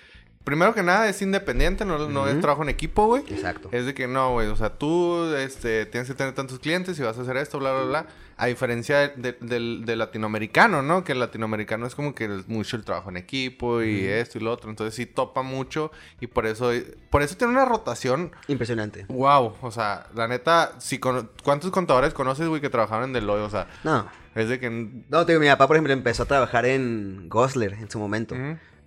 [0.45, 3.23] Primero que nada es independiente, no, no es trabajo en equipo, güey.
[3.29, 3.67] Exacto.
[3.73, 4.47] Es de que no, güey.
[4.47, 7.73] O sea, tú este, tienes que tener tantos clientes y vas a hacer esto, bla,
[7.73, 8.05] bla, bla.
[8.38, 11.03] A diferencia de- de- del, del latinoamericano, ¿no?
[11.03, 14.41] Que el latinoamericano es como que es mucho el trabajo en equipo y esto y
[14.41, 14.69] lo otro.
[14.69, 16.71] Entonces sí topa mucho y por eso,
[17.10, 18.31] por eso tiene una rotación.
[18.47, 19.05] Impresionante.
[19.08, 19.55] Wow.
[19.62, 23.45] O sea, la neta, si cono- ¿cuántos contadores conoces, güey, que trabajaron en Deloitte?
[23.47, 24.05] O sea, No.
[24.36, 24.69] es de que...
[25.10, 28.36] No, te digo, mi papá, por ejemplo, empezó a trabajar en Gosler en su momento.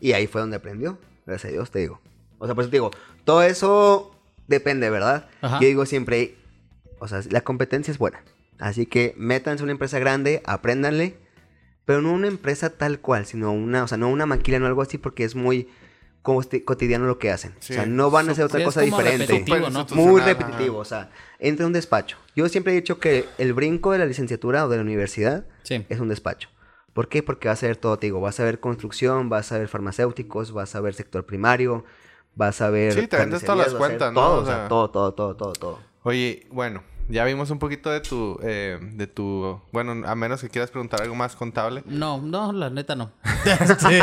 [0.00, 0.98] Y ahí fue donde aprendió.
[1.28, 2.00] Gracias a Dios, te digo.
[2.38, 2.90] O sea, por eso te digo,
[3.24, 4.14] todo eso
[4.46, 5.28] depende, ¿verdad?
[5.42, 5.60] Ajá.
[5.60, 6.36] Yo digo siempre,
[6.98, 8.22] o sea, la competencia es buena.
[8.58, 11.16] Así que métanse a una empresa grande, apréndanle.
[11.84, 14.82] Pero no una empresa tal cual, sino una, o sea, no una maquila, no algo
[14.82, 15.68] así, porque es muy
[16.22, 17.54] costi- cotidiano lo que hacen.
[17.60, 17.72] Sí.
[17.72, 19.24] O sea, no van a hacer otra cosa diferente.
[19.26, 19.70] repetitivo, ¿no?
[19.70, 22.18] Muy Institucional, repetitivo, o sea, entra a un despacho.
[22.36, 25.86] Yo siempre he dicho que el brinco de la licenciatura o de la universidad Sí.
[25.88, 26.50] es un despacho.
[26.92, 27.22] ¿Por qué?
[27.22, 30.52] Porque vas a ver todo, te digo, vas a ver construcción, vas a ver farmacéuticos,
[30.52, 31.84] vas a ver sector primario,
[32.34, 32.92] vas a ver...
[32.94, 34.20] Sí, te vendes todas las cuentas, ¿no?
[34.20, 35.78] Todo, O o sea, todo, todo, todo, todo, todo.
[36.02, 40.48] Oye, bueno, ya vimos un poquito de tu, eh, de tu, bueno, a menos que
[40.48, 41.82] quieras preguntar algo más contable.
[41.86, 43.12] No, no, la neta no.
[43.78, 43.98] Sí.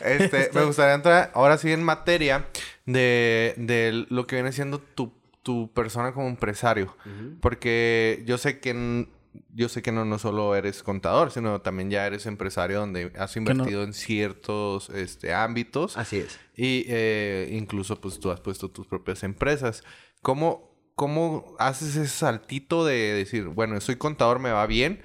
[0.00, 2.46] Este, me gustaría entrar ahora sí en materia
[2.84, 6.96] de, de lo que viene siendo tu, tu persona como empresario.
[7.40, 9.06] Porque yo sé que
[9.54, 13.36] yo sé que no, no solo eres contador, sino también ya eres empresario donde has
[13.36, 15.96] no- invertido en ciertos este, ámbitos.
[15.96, 16.38] Así es.
[16.54, 19.82] Y eh, incluso pues tú has puesto tus propias empresas.
[20.22, 25.00] ¿Cómo, ¿Cómo haces ese saltito de decir, bueno, soy contador, me va bien,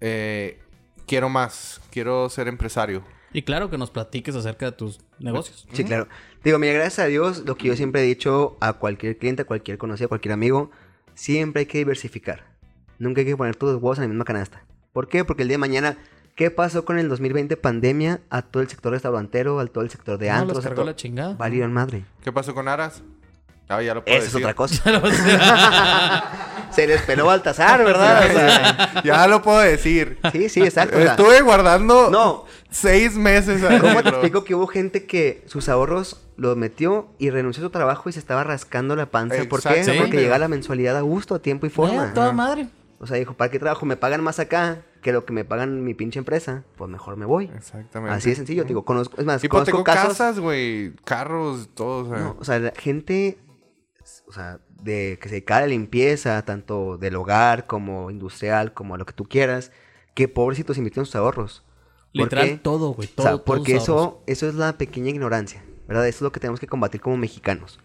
[0.00, 0.58] eh,
[1.06, 3.04] quiero más, quiero ser empresario?
[3.32, 5.66] Y claro que nos platiques acerca de tus negocios.
[5.72, 6.08] Sí, claro.
[6.42, 9.44] Digo, mira, gracias a Dios, lo que yo siempre he dicho a cualquier cliente, a
[9.44, 10.70] cualquier conocido, a cualquier amigo,
[11.14, 12.55] siempre hay que diversificar.
[12.98, 14.62] Nunca hay que poner todos los huevos en la misma canasta.
[14.92, 15.24] ¿Por qué?
[15.24, 15.96] Porque el día de mañana,
[16.34, 20.18] ¿qué pasó con el 2020 pandemia a todo el sector restaurantero, a todo el sector
[20.18, 20.56] de No, antros?
[20.56, 21.34] los cargó la chingada.
[21.34, 22.04] Valieron madre.
[22.22, 23.02] ¿Qué pasó con Aras?
[23.68, 24.82] Ah, ya lo puedo Esa es otra cosa.
[26.70, 28.24] Se les peló Baltasar, ¿verdad?
[28.28, 30.18] O sea, ya lo puedo decir.
[30.32, 30.98] sí, sí, exacto.
[30.98, 32.44] Estuve guardando No.
[32.70, 33.62] seis meses.
[33.80, 37.70] ¿Cómo te explico que hubo gente que sus ahorros los metió y renunció a su
[37.70, 39.36] trabajo y se estaba rascando la panza?
[39.48, 39.68] ¿Por qué?
[39.70, 40.00] Exactamente.
[40.02, 42.12] Porque llegaba la mensualidad a gusto, a tiempo y forma.
[42.14, 42.68] Toda madre.
[42.98, 43.84] O sea, dijo, ¿para qué trabajo?
[43.86, 46.64] Me pagan más acá que lo que me pagan mi pinche empresa.
[46.76, 47.50] Pues mejor me voy.
[47.54, 48.14] Exactamente.
[48.16, 50.08] Así de sencillo, te digo, conozco, es más, Hipotecó conozco casos.
[50.08, 52.04] casas, güey, carros, todo.
[52.04, 52.18] O sea.
[52.24, 53.38] No, o sea, la gente,
[54.26, 58.94] o sea, de que se dedica a la limpieza, tanto del hogar como industrial, como
[58.94, 59.72] a lo que tú quieras,
[60.14, 61.62] que pobrecitos invirtieron sus ahorros.
[62.14, 62.56] ¿Por Literal, qué?
[62.56, 63.08] todo, güey.
[63.08, 63.82] O Todo, sea, todos porque ahorros.
[63.84, 66.08] eso, eso es la pequeña ignorancia, ¿verdad?
[66.08, 67.78] Eso es lo que tenemos que combatir como mexicanos.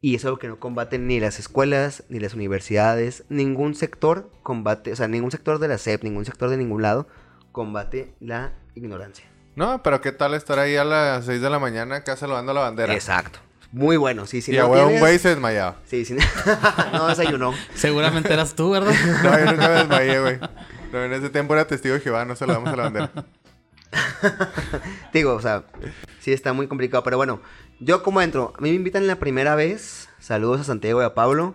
[0.00, 4.30] Y eso es lo que no combaten ni las escuelas, ni las universidades, ningún sector
[4.42, 7.08] combate, o sea, ningún sector de la SEP, ningún sector de ningún lado
[7.50, 9.24] combate la ignorancia.
[9.54, 12.60] No, pero ¿qué tal estar ahí a las 6 de la mañana acá saludando la
[12.60, 12.92] bandera?
[12.92, 13.38] Exacto.
[13.72, 14.52] Muy bueno, sí, sí.
[14.52, 15.76] y a huevo un güey se desmayaba.
[15.86, 16.16] Sí, sí.
[16.92, 17.54] no desayunó.
[17.74, 18.92] Seguramente eras tú, ¿verdad?
[19.24, 20.38] no, yo nunca me desmayé, güey.
[20.92, 23.10] No, en ese tiempo era testigo de Jehová, no se lo damos a la bandera.
[25.12, 25.64] Digo, o sea,
[26.20, 27.40] sí está muy complicado, pero bueno,
[27.80, 31.14] yo como entro, a mí me invitan la primera vez, saludos a Santiago y a
[31.14, 31.54] Pablo,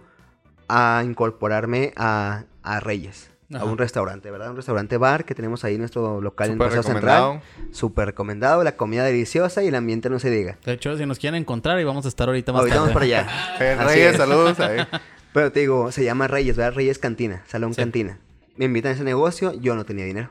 [0.67, 3.32] a incorporarme a, a Reyes.
[3.53, 4.51] A un restaurante, ¿verdad?
[4.51, 7.41] Un restaurante bar que tenemos ahí nuestro local en Paseo Central.
[7.72, 10.57] Súper recomendado, la comida deliciosa y el ambiente no se diga.
[10.63, 13.05] De hecho, si nos quieren encontrar y vamos a estar ahorita más Ahorita vamos para
[13.05, 13.28] allá.
[13.59, 14.57] Eh, Reyes, saludos.
[14.61, 14.80] Ahí.
[15.34, 16.76] Pero te digo, se llama Reyes, ¿verdad?
[16.76, 18.19] Reyes Cantina, Salón Cantina.
[18.55, 20.30] Me invitan a ese negocio, yo no tenía dinero,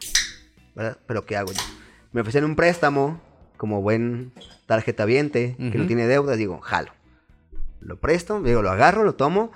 [0.75, 0.97] ¿verdad?
[1.07, 1.63] Pero ¿qué hago yo?
[2.13, 3.21] Me ofrecen un préstamo
[3.61, 4.33] como buen
[4.65, 6.93] tarjeta viente, que no tiene deudas, digo, jalo.
[7.83, 9.53] Lo presto, digo, lo agarro, lo tomo.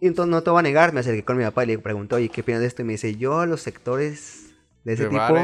[0.00, 2.16] Y entonces no te voy a negar, me acerqué con mi papá y le pregunto,
[2.16, 2.82] oye, ¿qué opinas de esto?
[2.82, 4.52] Y me dice, yo a los sectores
[4.84, 5.34] de ese tipo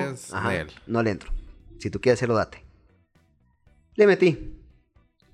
[0.86, 1.32] no le entro.
[1.78, 2.62] Si tú quieres hacerlo, date.
[3.94, 4.60] Le metí.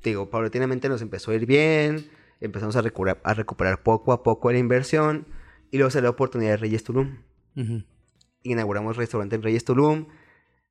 [0.05, 2.09] Digo, paulatinamente nos empezó a ir bien,
[2.41, 5.27] empezamos a recuperar, a recuperar poco a poco la inversión
[5.73, 7.19] y luego salió la oportunidad de Reyes Tulum.
[8.45, 10.07] Inauguramos restaurante en Reyes Tulum.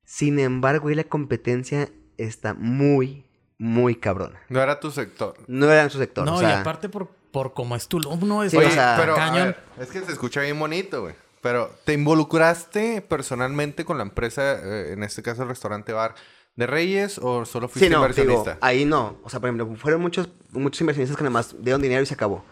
[0.03, 3.25] Sin embargo, y la competencia está muy,
[3.57, 4.39] muy cabrona.
[4.49, 5.35] No era tu sector.
[5.47, 6.25] No era su sector.
[6.25, 9.17] No, y aparte por, por cómo es Tulum, no es Sí, o sea, pero a
[9.17, 9.47] cañón.
[9.47, 11.15] ver, es que se escucha bien bonito, güey.
[11.41, 16.13] Pero, ¿te involucraste personalmente con la empresa, eh, en este caso el restaurante bar,
[16.55, 18.57] de Reyes o solo fuiste Sí, no, digo, inversionista?
[18.61, 19.17] ahí no.
[19.23, 22.13] O sea, por ejemplo, fueron muchos, muchos inversionistas que nada más dieron dinero y se
[22.13, 22.43] acabó.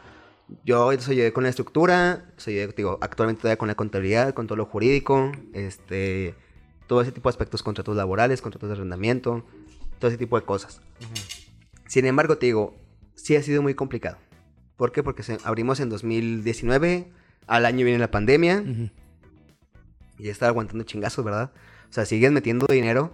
[0.64, 4.56] Yo soy ayudé con la estructura, soy digo, actualmente todavía con la contabilidad, con todo
[4.56, 6.34] lo jurídico, este,
[6.90, 9.46] todo ese tipo de aspectos, contratos laborales, contratos de arrendamiento,
[10.00, 10.82] todo ese tipo de cosas.
[11.88, 12.76] Sin embargo, te digo,
[13.14, 14.18] sí ha sido muy complicado.
[14.76, 15.04] ¿Por qué?
[15.04, 17.12] Porque abrimos en 2019,
[17.46, 18.64] al año viene la pandemia,
[20.18, 21.52] y ya estaba aguantando chingazos, ¿verdad?
[21.92, 23.14] O sea, siguen metiendo dinero.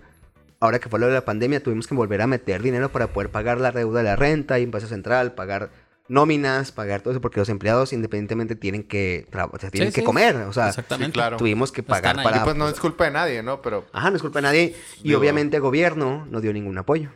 [0.61, 3.29] Ahora que fue lo de la pandemia, tuvimos que volver a meter dinero para poder
[3.29, 5.69] pagar la deuda de la renta, impuesto central, pagar
[6.07, 10.01] nóminas, pagar todo eso, porque los empleados independientemente tienen que, o sea, tienen Sí, que
[10.01, 10.05] sí.
[10.05, 10.35] comer.
[10.37, 11.07] O sea, Exactamente.
[11.07, 11.37] Sí, claro.
[11.37, 12.37] tuvimos que pagar para...
[12.37, 13.61] Y pues no es culpa de nadie, ¿no?
[13.61, 14.75] Pero Ajá, no es culpa de nadie.
[15.01, 17.09] Y Digo- obviamente el gobierno no dio ningún apoyo.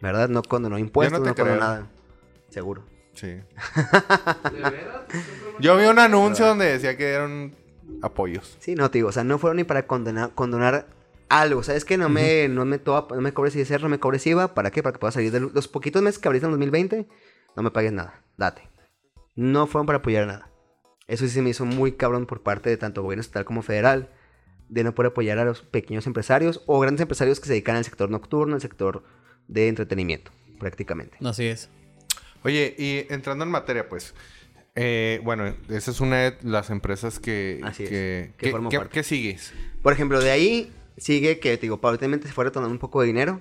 [0.00, 0.28] ¿Verdad?
[0.28, 1.60] No condonó impuestos, no, condonó creo.
[1.60, 1.86] nada.
[2.50, 2.82] Seguro.
[3.14, 3.26] sí.
[4.52, 5.00] ¿De veras?
[5.60, 7.54] Yo vi un anuncio donde decía que dieron
[8.02, 8.56] apoyos.
[8.60, 10.86] Sí, no, te digo, o sea, no fueron ni para condenar, condonar
[11.28, 11.62] algo.
[11.62, 11.96] ¿Sabes qué?
[11.96, 14.54] No me, no me, no me cobres ISR, no me cobres IVA.
[14.54, 14.82] ¿Para qué?
[14.82, 17.06] Para que pueda salir de los poquitos meses que abriste en 2020.
[17.56, 18.22] No me pagues nada.
[18.36, 18.62] Date.
[19.34, 20.50] No fueron para apoyar nada.
[21.08, 24.10] Eso sí se me hizo muy cabrón por parte de tanto gobierno estatal como federal.
[24.68, 27.84] De no poder apoyar a los pequeños empresarios o grandes empresarios que se dedican al
[27.84, 29.04] sector nocturno, al sector
[29.46, 31.16] de entretenimiento, prácticamente.
[31.24, 31.68] Así es.
[32.42, 34.12] Oye, y entrando en materia, pues.
[34.74, 37.60] eh, bueno, esa es una de las empresas que.
[37.62, 38.92] Así es, que, que que- formo que- parte.
[38.92, 39.52] ¿Qué sigues?
[39.82, 43.06] Por ejemplo, de ahí sigue que, te digo, paulatinamente se fue retornando un poco de
[43.06, 43.40] dinero.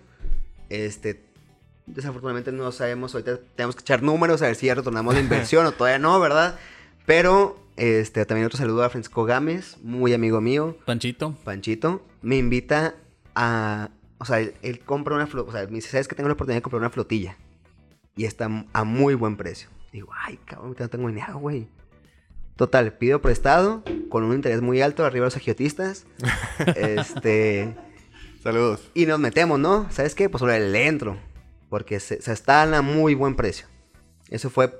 [0.69, 1.23] Este,
[1.85, 5.65] desafortunadamente no sabemos, ahorita tenemos que echar números a ver si ya retornamos la inversión
[5.65, 6.57] o todavía no, ¿verdad?
[7.05, 11.35] Pero, este, también otro saludo a Francisco Gámez, muy amigo mío, Panchito.
[11.43, 12.95] Panchito, me invita
[13.35, 16.29] a, o sea, él, él compra una flotilla, o sea, me dice, ¿sabes que tengo
[16.29, 17.37] la oportunidad de comprar una flotilla?
[18.15, 19.69] Y está a muy buen precio.
[19.91, 21.67] Digo, ay, cabrón, ahorita no tengo dinero, güey.
[22.55, 26.05] Total, pido prestado con un interés muy alto arriba de los agiotistas.
[26.75, 27.75] este.
[28.41, 28.89] Saludos.
[28.93, 29.87] Y nos metemos, ¿no?
[29.91, 30.29] ¿Sabes qué?
[30.29, 31.17] Pues ahora le entro.
[31.69, 33.67] Porque se, se están a muy buen precio.
[34.29, 34.73] Eso fue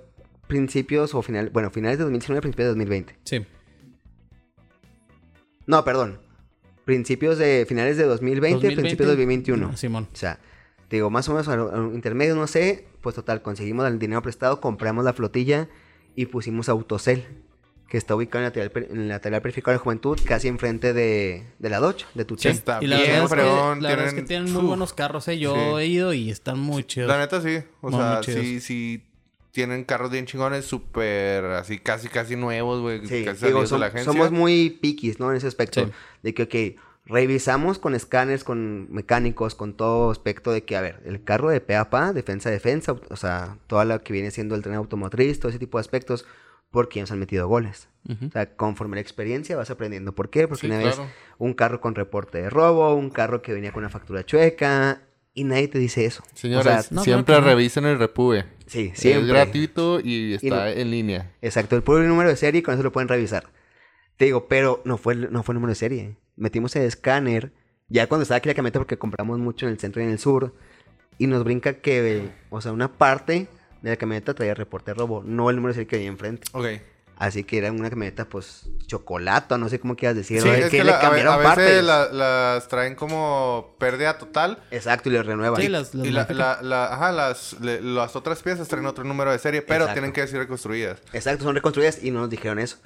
[0.48, 3.16] principios o final, bueno, finales de 2019, principios de 2020.
[3.24, 3.46] Sí.
[5.68, 6.20] No, perdón.
[6.86, 8.82] Principios de finales de 2020, 2020.
[8.82, 9.78] principios de 2021.
[9.78, 10.08] Simón.
[10.14, 10.40] O sea,
[10.90, 12.88] digo, más o menos a lo- a lo intermedio, no sé.
[13.02, 15.68] Pues total, conseguimos el dinero prestado, compramos la flotilla
[16.16, 17.26] y pusimos Autocel,
[17.90, 20.94] que está ubicado en la lateral, en la lateral periférica de la juventud, casi enfrente
[20.94, 22.48] de, de la Dodge, de tu Sí.
[22.48, 24.68] Está y la bien, verdad, es que, la verdad es que tienen- tienen muy Uf.
[24.70, 25.38] buenos carros, ¿eh?
[25.38, 25.84] Yo Sí.
[25.84, 27.08] he ido y están muy chidos.
[27.08, 27.60] La neta sí.
[27.82, 29.04] O Muy, sea, muy sí, sí.
[29.52, 33.00] Tienen carros bien chingones, súper así, casi, casi nuevos, güey.
[33.08, 34.12] Sí, casi digo, salidos de som- la agencia.
[34.12, 35.32] somos muy piquis, ¿no?
[35.32, 35.86] En ese aspecto.
[35.86, 35.92] Sí.
[36.24, 41.02] De que, ok, revisamos con escáneres, con mecánicos, con todo aspecto de que, a ver,
[41.06, 44.32] el carro de pe a pa, defensa a defensa, o sea, toda lo que viene
[44.32, 46.26] siendo el tren automotriz, todo ese tipo de aspectos,
[46.76, 47.90] porque ya nos han metido goles.
[48.08, 48.28] Ujú.
[48.28, 50.14] O sea, conforme la experiencia vas aprendiendo.
[50.14, 50.48] ¿Por qué?
[50.48, 51.04] Porque Sí, una claro.
[51.04, 55.02] vez un carro con reporte de robo, un carro que venía con una factura chueca,
[55.34, 56.24] y nadie te dice eso.
[56.34, 57.48] Señores, O sea, no, siempre que no.
[57.48, 58.46] revisen el repube.
[58.68, 59.28] sí, Es siempre.
[59.34, 61.32] gratuito y está no- en línea.
[61.42, 63.46] Exacto, el puro número de serie, con eso lo pueden revisar.
[64.18, 66.16] Te digo, pero no fue, el- no fue el número de serie.
[66.38, 67.52] Metimos el escáner,
[67.90, 70.20] ya cuando estaba aquí la camioneta, porque compramos mucho en el centro y en el
[70.20, 70.54] sur,
[71.18, 73.48] y nos brinca que, o sea, una parte
[73.90, 76.48] de la camioneta traía reporte de robo, no el número de serie que había enfrente.
[76.54, 76.66] Ok.
[77.18, 80.42] Así que era una camioneta, pues, chocolato, no sé cómo quieras decir.
[80.42, 81.84] Sí, es que que le la- ve- cambiaron a veces partes.
[81.86, 84.60] la- las traen como pérdida total.
[84.70, 85.62] Exacto, y le renuevan.
[85.62, 89.06] Sí, las, las Y la, la- la- ajá, las, le- las otras piezas traen otro
[89.06, 89.94] número de serie, pero Exacto.
[89.94, 91.00] tienen que ser reconstruidas.
[91.14, 92.80] Exacto, son reconstruidas y no nos dijeron eso.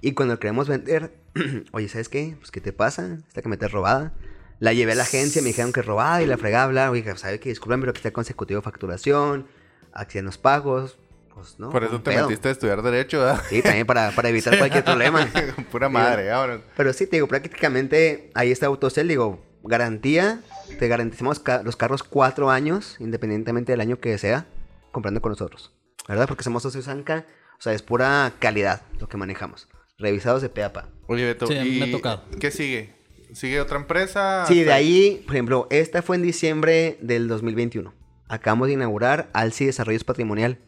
[0.00, 1.12] Y cuando queremos vender,
[1.70, 2.34] oye, ¿sabes qué?
[2.38, 3.18] Pues, ¿qué te pasa?
[3.28, 4.12] Esta camioneta es robada.
[4.58, 6.90] La llevé a la agencia, me dijeron que es robada y la fregaba.
[6.90, 7.50] Oye, ¿sabe qué?
[7.50, 9.46] Disculpen, pero que está consecutivo facturación,
[9.92, 10.96] aquí en los pagos.
[11.34, 11.70] Pues, ¿no?
[11.70, 12.26] Por eso te pedo.
[12.26, 13.42] metiste a estudiar Derecho, ¿verdad?
[13.48, 15.28] Sí, también para, para evitar cualquier problema.
[15.70, 16.60] Pura madre, ahora.
[16.76, 20.40] Pero sí, te digo, prácticamente ahí está Autocel, digo, garantía,
[20.80, 24.46] te garantizamos ca- los carros cuatro años, independientemente del año que sea,
[24.90, 25.72] comprando con nosotros,
[26.08, 26.26] ¿verdad?
[26.26, 27.24] Porque somos socios ANCA,
[27.58, 29.68] o sea, es pura calidad lo que manejamos,
[29.98, 30.88] revisados de pe a pa.
[31.06, 32.24] Oye, Beto, Sí, me ha ¿y tocado.
[32.40, 32.94] ¿Qué sigue?
[33.32, 34.44] ¿Sigue otra empresa?
[34.48, 37.92] Sí, de ahí, por ejemplo, esta fue en diciembre del 2021.
[38.28, 40.58] Acabamos de inaugurar Alci Desarrollos Patrimonial,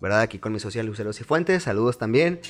[0.00, 0.20] ¿verdad?
[0.20, 2.40] Aquí con mi social Luceros y Fuentes, saludos también.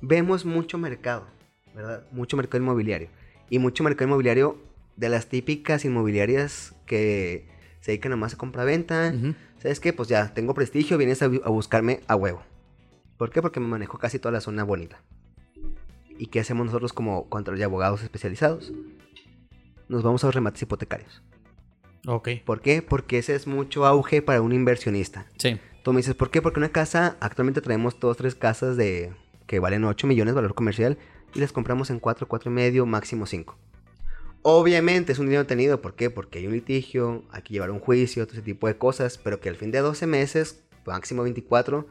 [0.00, 1.26] Vemos mucho mercado,
[1.74, 2.06] ¿verdad?
[2.12, 3.08] Mucho mercado inmobiliario.
[3.50, 4.58] Y mucho mercado inmobiliario
[4.96, 7.48] de las típicas inmobiliarias que
[7.80, 9.12] se dedican nomás a compra-venta.
[9.58, 9.92] ¿Sabes qué?
[9.92, 12.42] Pues ya, tengo prestigio, vienes a, bu- a buscarme a huevo.
[13.16, 13.42] ¿Por qué?
[13.42, 15.00] Porque me manejo casi toda la zona bonita.
[16.18, 18.72] ¿Y qué hacemos nosotros como contadores y abogados especializados?
[19.88, 21.22] Nos vamos a los remates hipotecarios.
[22.06, 22.28] Ok.
[22.44, 22.82] ¿Por qué?
[22.82, 25.26] Porque ese es mucho auge para un inversionista.
[25.38, 25.58] Sí.
[25.82, 26.40] Tú me dices, ¿por qué?
[26.40, 29.12] Porque una casa, actualmente traemos dos, tres casas de
[29.46, 30.98] que valen 8 millones de valor comercial
[31.34, 33.56] y las compramos en 4, 4 y medio, máximo 5.
[34.42, 36.10] Obviamente es un dinero tenido, ¿por qué?
[36.10, 39.40] Porque hay un litigio, hay que llevar un juicio, todo ese tipo de cosas, pero
[39.40, 41.86] que al fin de 12 meses, máximo 24,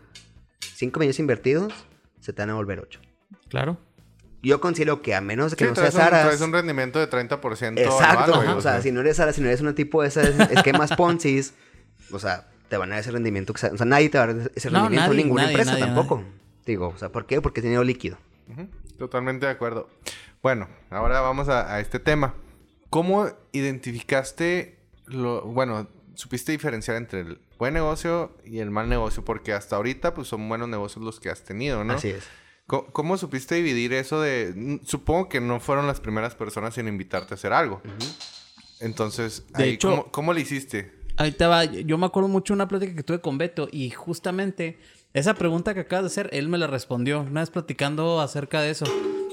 [0.59, 1.74] 5 millones invertidos,
[2.20, 3.01] se te van a volver 8.
[3.49, 3.78] Claro.
[4.45, 6.25] Yo considero que a menos de que Sí, no seas un, Aras...
[6.25, 9.41] traes un rendimiento de 30% Exacto, anual, güey, o sea, si no eres Sara, si
[9.41, 11.41] no eres un tipo de esos esquemas Ponzi,
[12.11, 14.51] o sea, te van a dar ese rendimiento, o sea, nadie te va a dar
[14.55, 16.23] ese No, rendimiento, nadie, ninguna nadie, empresa nadie, tampoco.
[16.65, 17.41] Digo, o sea, ¿por qué?
[17.41, 18.17] Porque es dinero líquido.
[18.97, 19.89] Totalmente de acuerdo.
[20.41, 22.35] Bueno, ahora vamos a, a este tema.
[22.89, 29.25] ¿Cómo identificaste lo, bueno, supiste diferenciar entre el buen negocio y el mal negocio?
[29.25, 31.93] Porque hasta ahorita, pues son buenos negocios los que has tenido, ¿no?
[31.93, 32.23] Así es.
[32.68, 34.80] ¿Cómo, cómo supiste dividir eso de...
[34.86, 37.82] Supongo que no fueron las primeras personas en invitarte a hacer algo.
[38.80, 40.91] Entonces, De ahí, hecho- ¿cómo, cómo le hiciste?
[41.18, 41.63] Ahí te va.
[41.63, 44.78] Yo me acuerdo mucho de una plática que tuve con Beto y justamente
[45.13, 47.22] esa pregunta que acabas de hacer, él me la respondió.
[47.22, 48.86] Una vez platicando acerca de eso,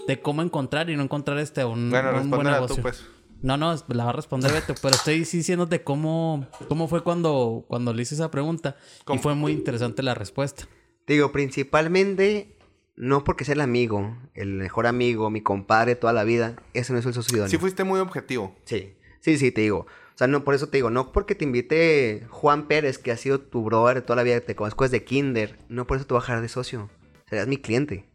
[0.06, 2.82] de cómo encontrar y no encontrar este un, Bueno, un buen respóndela tú, negocio.
[2.82, 3.04] pues.
[3.40, 7.64] No, no, la va a responder Beto, pero estoy sí diciéndote cómo, cómo fue cuando,
[7.66, 8.76] cuando le hice esa pregunta.
[9.04, 9.18] ¿Cómo?
[9.18, 10.68] Y fue muy interesante la respuesta.
[11.08, 12.56] Digo, principalmente,
[13.02, 17.00] no porque sea el amigo, el mejor amigo, mi compadre toda la vida, ese no
[17.00, 17.50] es el socio idóneo.
[17.50, 18.54] Sí fuiste muy objetivo.
[18.64, 19.78] Sí, sí, sí, te digo.
[19.78, 23.16] O sea, no, por eso te digo, no porque te invite Juan Pérez, que ha
[23.16, 26.20] sido tu brother toda la vida, te conozco desde kinder, no por eso te voy
[26.20, 26.90] a dejar de socio.
[27.28, 28.08] Serás mi cliente,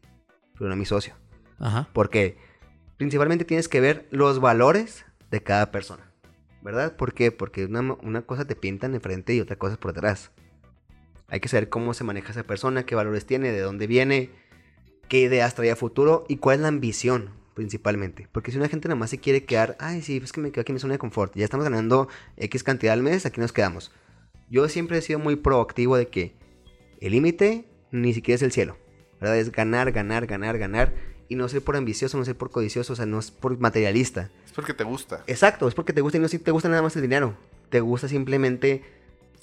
[0.57, 1.15] pero no mi socio.
[1.59, 1.89] Ajá.
[1.91, 2.37] Porque
[2.95, 6.13] principalmente tienes que ver los valores de cada persona.
[6.61, 6.95] ¿Verdad?
[6.95, 7.33] ¿Por qué?
[7.33, 10.31] Porque una, una cosa te pintan enfrente y otra cosa es por detrás.
[11.27, 14.46] Hay que saber cómo se maneja esa persona, qué valores tiene, de dónde viene,
[15.07, 18.27] qué ideas trae a futuro y cuál es la ambición principalmente.
[18.31, 20.61] Porque si una gente nada más se quiere quedar, ay, sí, es que me quedo
[20.61, 23.51] aquí en mi zona de confort, ya estamos ganando X cantidad al mes, aquí nos
[23.51, 23.91] quedamos.
[24.49, 26.35] Yo siempre he sido muy proactivo de que
[27.01, 28.77] el límite ni siquiera es el cielo.
[29.19, 29.37] ¿Verdad?
[29.39, 30.93] Es ganar, ganar, ganar, ganar.
[31.29, 34.29] Y no ser por ambicioso, no ser por codicioso, o sea, no es por materialista.
[34.45, 35.23] Es porque te gusta.
[35.27, 37.35] Exacto, es porque te gusta y no si te gusta nada más el dinero.
[37.69, 38.83] Te gusta simplemente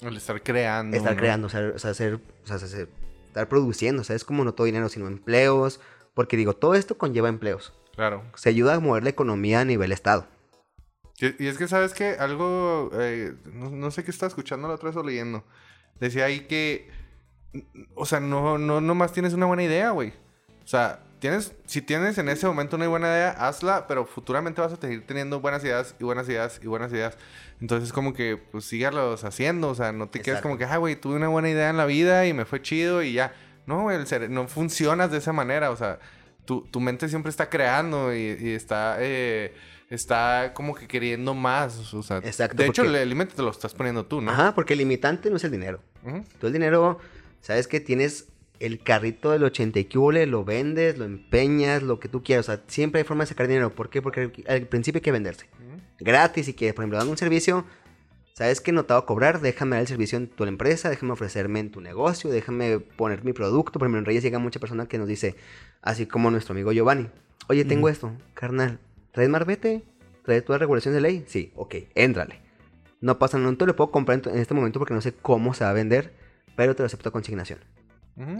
[0.01, 0.95] El estar creando.
[0.95, 1.19] estar ¿no?
[1.19, 2.87] creando, o sea, o sea, hacer, o sea, hacer-
[3.35, 4.01] estar produciendo.
[4.01, 5.81] O sea, es como no todo dinero, sino empleos.
[6.13, 7.73] Porque digo, todo esto conlleva empleos.
[7.95, 8.23] Claro.
[8.35, 10.27] Se ayuda a mover la economía a nivel estado.
[11.19, 14.75] Y, y es que, ¿sabes que Algo, eh, no, no sé qué estaba escuchando la
[14.75, 15.43] otra vez o leyendo.
[15.99, 16.89] Decía ahí que,
[17.95, 20.13] o sea, no, no, nomás tienes una buena idea, güey.
[20.63, 24.73] O sea, tienes, si tienes en ese momento una buena idea, hazla, pero futuramente vas
[24.73, 27.17] a seguir teniendo buenas ideas y buenas ideas y buenas ideas.
[27.59, 29.69] Entonces, como que, pues, sígalos haciendo.
[29.69, 31.87] O sea, no te quedes como que, ah, güey, tuve una buena idea en la
[31.87, 33.33] vida y me fue chido y ya.
[33.65, 33.97] No, güey,
[34.29, 35.71] no funcionas de esa manera.
[35.71, 35.97] O sea,
[36.45, 39.55] tu, tu mente siempre está creando y, y está, eh,
[39.89, 41.91] está como que queriendo más.
[41.95, 44.29] O sea, Exacto, de hecho, el límite te lo estás poniendo tú, ¿no?
[44.29, 45.81] Ajá, porque el limitante no es el dinero.
[46.39, 46.99] Tú el dinero,
[47.41, 48.27] sabes que tienes
[48.59, 52.49] el carrito del 80 y hubo, lo vendes, lo empeñas, lo que tú quieras.
[52.49, 53.73] O sea, siempre hay forma de sacar dinero.
[53.73, 54.01] ¿Por qué?
[54.01, 55.47] Porque al- principio hay que venderse.
[55.99, 57.65] Gratis, y que, por ejemplo, dando un servicio,
[58.33, 61.13] sabes que no te va a cobrar, déjame dar el servicio en tu empresa, déjame
[61.13, 63.79] ofrecerme en tu negocio, déjame poner mi producto.
[63.79, 65.35] Por ejemplo, en Reyes llega mucha persona que nos dice,
[65.81, 67.07] así como nuestro amigo Giovanni,
[67.47, 68.79] oye, tengo esto, carnal,
[69.11, 69.83] ¿traes marbete?
[70.25, 71.23] ¿Traes toda regulación de ley?
[71.27, 72.41] Sí, ok, éntrale.
[72.99, 75.53] No pasa nada, no te lo puedo comprar en este momento porque no sé cómo
[75.53, 76.13] se va a vender,
[76.55, 77.59] pero te lo acepto a consignación.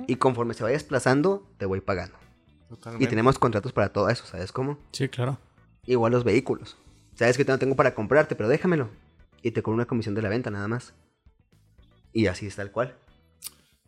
[0.08, 2.18] Y conforme se vaya desplazando, te voy pagando.
[3.00, 4.78] Y tenemos contratos para todo eso, ¿sabes cómo?
[4.92, 5.38] Sí, claro.
[5.86, 6.78] Igual los vehículos.
[7.16, 8.90] Sabes que no tengo para comprarte, pero déjamelo.
[9.42, 10.94] Y te cobro una comisión de la venta nada más.
[12.14, 12.96] Y así es tal cual.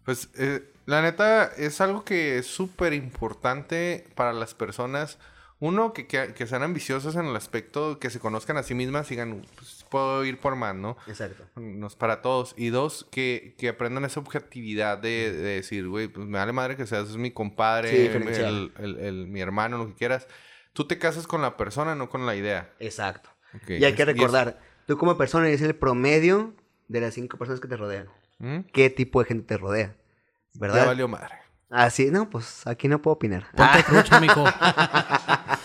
[0.04, 5.18] Pues eh, la neta es algo que es súper importante para las personas.
[5.60, 9.08] Uno, que, que, que sean ambiciosas en el aspecto, que se conozcan a sí mismas
[9.08, 10.98] y digan, pues puedo ir por más, ¿no?
[11.08, 11.46] Exacto.
[11.56, 12.54] No es para todos.
[12.58, 16.76] Y dos, que, que aprendan esa objetividad de, de decir, güey, pues me vale madre
[16.76, 20.28] que seas mi compadre, Sí, el, el- el- mi hermano, lo que quieras.
[20.74, 22.74] Tú te casas con la persona, no con la idea.
[22.80, 23.30] Exacto.
[23.68, 26.54] Y hay que recordar, tú como persona eres el promedio
[26.88, 28.08] de las cinco personas que te rodean.
[28.40, 28.60] ¿Mm?
[28.72, 29.96] ¿Qué tipo de gente te rodea?
[30.54, 30.86] Ya ¿Verdad?
[30.86, 31.34] valió madre.
[31.70, 33.48] Así, no, pues aquí no puedo opinar.
[33.56, 34.46] Ponte Ah, trucha, mijo.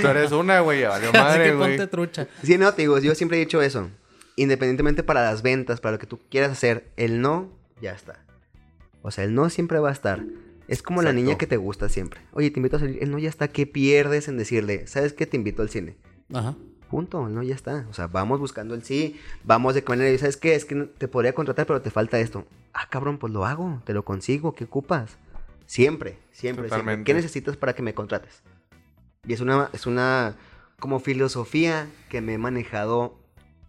[0.00, 1.76] Tú eres una, güey, valió Así madre, que güey.
[1.76, 2.28] ponte trucha.
[2.42, 3.90] sí, no, te digo, yo siempre he dicho eso.
[4.36, 8.24] Independientemente para las ventas, para lo que tú quieras hacer, el no ya está.
[9.02, 10.24] O sea, el no siempre va a estar.
[10.68, 11.24] Es como la Exacto.
[11.24, 12.20] niña que te gusta siempre.
[12.32, 13.02] Oye, te invito a salir.
[13.02, 13.48] El no ya está.
[13.48, 14.86] ¿Qué pierdes en decirle?
[14.86, 15.26] ¿Sabes qué?
[15.26, 15.96] Te invito al cine.
[16.32, 16.54] Ajá.
[16.88, 17.86] Punto, el no ya está.
[17.90, 19.18] O sea, vamos buscando el sí.
[19.44, 20.16] Vamos de qué manera.
[20.18, 20.54] ¿Sabes qué?
[20.54, 22.46] Es que no- te podría contratar, pero te falta esto.
[22.72, 23.82] Ah, cabrón, pues lo hago.
[23.84, 24.54] Te lo consigo.
[24.54, 25.18] ¿Qué ocupas?
[25.66, 26.68] Siempre, siempre, siempre.
[26.68, 27.04] Totalmente.
[27.04, 28.42] ¿Qué necesitas para que me contrates?
[29.24, 30.36] Y es una, es una
[30.80, 33.16] como filosofía que me he manejado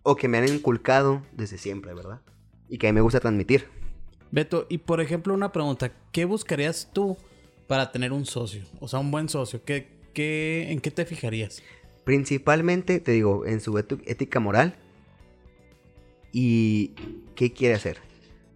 [0.02, 2.22] o que me han inculcado desde siempre, ¿verdad?
[2.70, 3.68] Y que a mí me gusta transmitir.
[4.32, 5.92] Beto, y por ejemplo, una pregunta.
[6.12, 7.18] ¿Qué buscarías tú
[7.68, 8.64] para tener un socio?
[8.80, 9.64] O sea, un buen socio.
[9.64, 11.62] ¿Qué, qué, ¿En qué te fijarías?
[12.04, 14.76] Principalmente, te digo, en su ética moral
[16.32, 16.96] y
[17.36, 18.00] qué quiere hacer,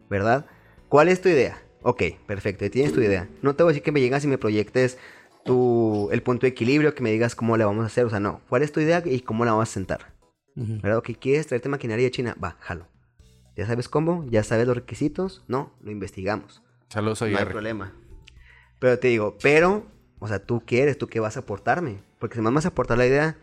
[0.10, 0.48] ¿verdad?
[0.90, 1.62] ¿Cuál es tu idea?
[1.84, 3.30] Ok, perfecto, tienes tu idea.
[3.44, 4.98] No te voy a decir que me llegas y me proyectes
[5.48, 8.20] tu, el punto de equilibrio, que me digas cómo le vamos a hacer, o sea,
[8.20, 8.42] no.
[8.50, 10.14] ¿Cuál es tu idea y cómo la vamos a sentar?
[10.56, 10.80] Ujú.
[10.82, 11.00] ¿Verdad?
[11.00, 12.36] Ok, ¿quieres traerte maquinaria de China?
[12.44, 12.88] Va, jalo.
[13.56, 14.26] ¿Ya sabes cómo?
[14.30, 15.44] ¿Ya sabes los requisitos?
[15.48, 16.62] No, lo investigamos.
[16.90, 17.94] Saludos a No hay problema.
[18.80, 19.88] Pero te digo, pero,
[20.20, 21.98] o sea, tú quieres, tú qué vas a aportarme.
[22.20, 23.38] Porque si me vas a aportar la idea,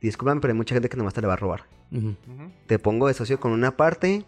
[0.00, 1.66] disculpan, pero hay mucha gente que nomás te la va a robar.
[1.92, 2.08] Ujú.
[2.08, 2.52] Ujú.
[2.66, 4.24] Te pongo de socio con una parte.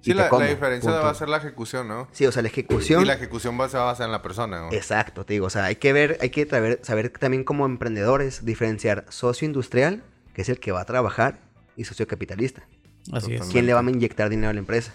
[0.00, 1.04] Sí, la, diferencia punto.
[1.04, 2.08] va a ser la ejecución, ¿no?
[2.12, 3.02] Sí, o sea, la ejecución.
[3.02, 4.72] Y la ejecución va, se va a basar en la persona, ¿no?
[4.72, 8.44] Exacto, te digo, o sea, hay que ver, hay que saber, saber también como emprendedores
[8.44, 10.02] diferenciar socio industrial,
[10.34, 11.40] que es el que va a trabajar,
[11.76, 12.66] y socio capitalista.
[13.12, 13.42] Así es.
[13.46, 14.94] ¿Quién le va a inyectar dinero a la empresa?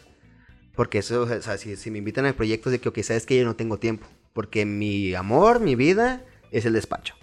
[0.75, 3.37] Porque eso, o sea, si, si me invitan a proyectos de que, ok, sabes que
[3.37, 7.15] yo no tengo tiempo, porque mi amor, mi vida es el despacho.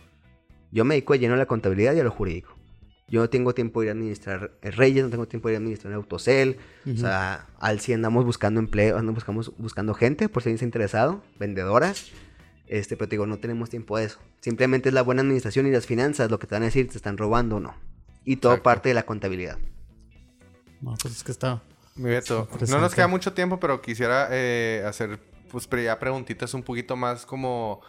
[0.70, 2.59] Yo me dedico de lleno a la contabilidad y a lo jurídico.
[3.10, 5.56] Yo no tengo tiempo de ir a administrar eh, Reyes, no tengo tiempo de ir
[5.56, 6.58] a administrar Autocel.
[6.92, 10.64] O sea, al 100 andamos buscando empleo, andamos buscamos, buscando gente por si alguien está
[10.64, 12.12] interesado, vendedoras.
[12.66, 14.20] Este, pero te digo, no tenemos tiempo de eso.
[14.40, 16.96] Simplemente es la buena administración y las finanzas lo que te van a decir, te
[16.96, 17.74] están robando o no.
[18.24, 18.62] Y todo Exacto.
[18.62, 19.58] parte de la contabilidad.
[20.80, 21.62] No, pues es que está.
[21.96, 25.18] Mi Beto, no nos queda mucho tiempo, pero quisiera eh, hacer
[25.50, 27.80] pues ya preguntitas un poquito más como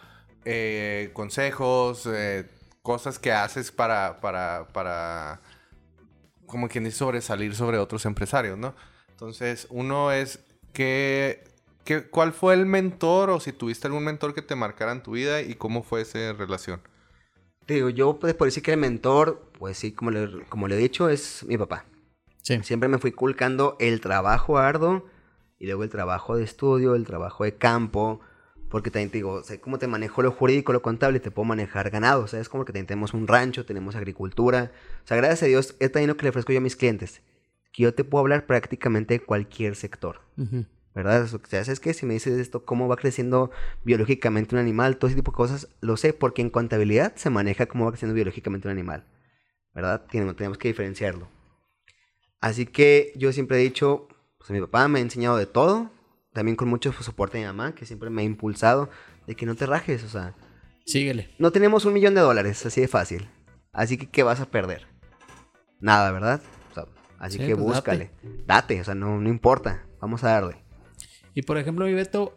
[0.44, 2.44] eh, consejos, eh,
[2.82, 5.40] cosas que haces para, para, para,
[6.46, 8.74] como quien dice, sobresalir sobre otros empresarios, ¿no?
[9.10, 10.40] Entonces, uno es
[10.72, 11.44] que,
[11.84, 15.12] que, ¿cuál fue el mentor o si tuviste algún mentor que te marcara en tu
[15.12, 16.80] vida y cómo fue esa relación?
[17.66, 20.74] Te digo, yo pues, por decir que el mentor, pues sí, como le, como le
[20.74, 21.84] he dicho, es mi papá.
[22.42, 22.60] Sí.
[22.64, 25.06] Siempre me fui culcando el trabajo arduo
[25.60, 28.20] y luego el trabajo de estudio, el trabajo de campo.
[28.72, 31.90] Porque también te digo, sé cómo te manejo lo jurídico, lo contable, te puedo manejar
[31.90, 32.26] ganado.
[32.26, 32.48] ¿Sabes?
[32.48, 34.72] Como que tenemos un rancho, tenemos agricultura.
[35.04, 37.20] O sea, gracias a Dios, es también lo que le ofrezco yo a mis clientes.
[37.70, 40.22] Que yo te puedo hablar prácticamente de cualquier sector.
[40.38, 40.64] Ujú.
[40.94, 41.22] ¿verdad?
[41.22, 41.94] O sea, ¿sabes qué?
[41.94, 43.50] Si me dices esto, cómo va creciendo
[43.84, 47.66] biológicamente un animal, todo ese tipo de cosas, lo sé, porque en contabilidad se maneja
[47.66, 49.04] cómo va creciendo biológicamente un animal,
[49.74, 50.06] ¿verdad?
[50.10, 51.28] Tenemos, tenemos que diferenciarlo.
[52.40, 54.08] Así que yo siempre he dicho,
[54.38, 55.90] pues mi papá me ha enseñado de todo,
[56.32, 58.90] también con mucho soporte de mi mamá, que siempre me ha impulsado
[59.26, 60.34] de que no te rajes, o sea,
[60.86, 61.30] Síguele.
[61.38, 63.28] no tenemos un millón de dólares, así de fácil.
[63.72, 64.86] Así que, ¿qué vas a perder?
[65.80, 66.42] Nada, ¿verdad?
[66.70, 66.84] O sea,
[67.18, 68.10] así Sí, que pues, búscale.
[68.46, 68.80] Date.
[68.80, 69.86] o sea, no, no importa.
[70.00, 70.56] Vamos a darle.
[71.34, 72.36] Y por ejemplo, mi Beto,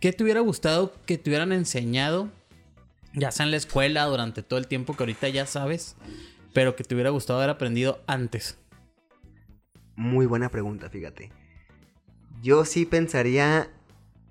[0.00, 2.28] ¿qué te hubiera gustado que te hubieran enseñado?
[3.14, 5.96] Ya sea en la escuela, durante todo el tiempo que ahorita ya sabes,
[6.52, 8.58] pero que te hubiera gustado haber aprendido antes.
[9.96, 11.30] Muy buena pregunta, fíjate.
[12.42, 13.68] Yo sí pensaría,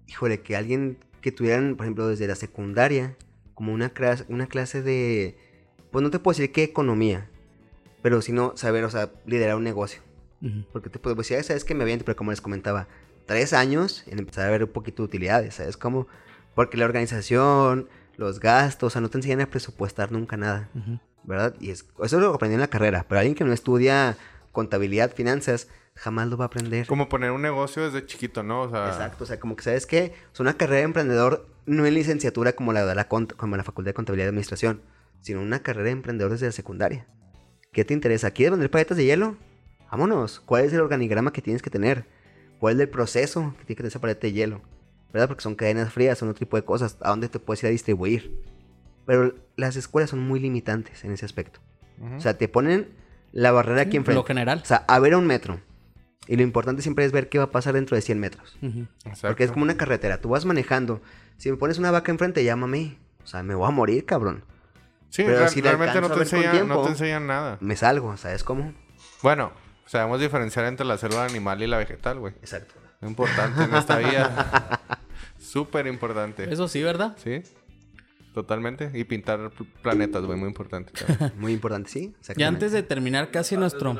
[0.07, 3.15] híjole, que alguien que tuvieran, por ejemplo, desde la secundaria,
[3.53, 5.37] como una clase, una clase de,
[5.91, 7.27] pues no te puedo decir qué economía,
[8.01, 10.01] pero sino saber, o sea, liderar un negocio.
[10.71, 12.87] Porque te puedo decir, "Ah, sabes que me aviento, pero como les comentaba,
[13.25, 16.07] tres años en empezar a ver un poquito de utilidades, ¿sabes cómo?
[16.55, 20.69] Porque la organización, los gastos, o sea, no te enseñan a presupuestar nunca nada.
[21.23, 21.53] ¿verdad?
[21.59, 24.17] Y es, eso lo aprendí en la carrera, pero alguien que no estudia
[24.53, 25.67] contabilidad, finanzas,
[25.99, 26.87] jamás lo va a aprender.
[26.87, 28.63] Como poner un negocio desde chiquito, ¿no?
[28.63, 31.85] O sea, Exacto, o sea, como que sabes que es una carrera de emprendedor no
[31.85, 34.81] en licenciatura como la de la, cont- como la Facultad de Contabilidad y Administración,
[35.21, 37.05] sino una carrera de emprendedor desde la secundaria.
[37.71, 38.31] ¿Qué te interesa?
[38.31, 39.37] ¿Quieres vender paletas de hielo?
[39.91, 40.39] Vámonos.
[40.39, 42.05] ¿Cuál es el organigrama que tienes que tener?
[42.59, 44.61] ¿Cuál es el proceso que tiene que tener esa paleta de hielo?
[45.13, 45.27] ¿Verdad?
[45.27, 46.97] Porque son cadenas frías, son otro tipo de cosas.
[47.01, 48.41] ¿A dónde te puedes ir a distribuir?
[49.05, 51.59] Pero las escuelas son muy limitantes en ese aspecto.
[52.15, 52.89] O sea, te ponen
[53.31, 54.19] la barrera aquí enfrente.
[54.19, 54.59] Lo general.
[54.63, 55.59] O sea, a ver a un metro.
[56.31, 58.57] Y lo importante siempre es ver qué va a pasar dentro de 100 metros.
[59.21, 60.21] Porque es como una carretera.
[60.21, 61.01] Tú vas manejando.
[61.37, 62.97] Si me pones una vaca enfrente, llámame.
[63.23, 64.43] O sea, me voy a morir, cabrón.
[65.09, 66.83] Sí, pero real- si realmente no te, enseñan, no tiempo.
[66.83, 67.57] te enseñan nada.
[67.61, 68.73] Me salgo, ¿sabes cómo?
[69.23, 69.51] Bueno,
[69.87, 72.33] sabemos diferenciar entre la célula animal y la vegetal, güey.
[72.35, 72.75] Exacto.
[73.01, 74.79] Importante en esta vida.
[75.39, 76.51] Súper importante.
[76.53, 77.15] Eso sí, ¿verdad?
[77.17, 77.41] Sí,
[78.35, 78.91] totalmente.
[78.93, 80.91] Y pintar pl- planetas, güey, muy importante.
[81.37, 82.13] Muy importante, sí.
[82.37, 83.95] Y antes de terminar casi nuestro...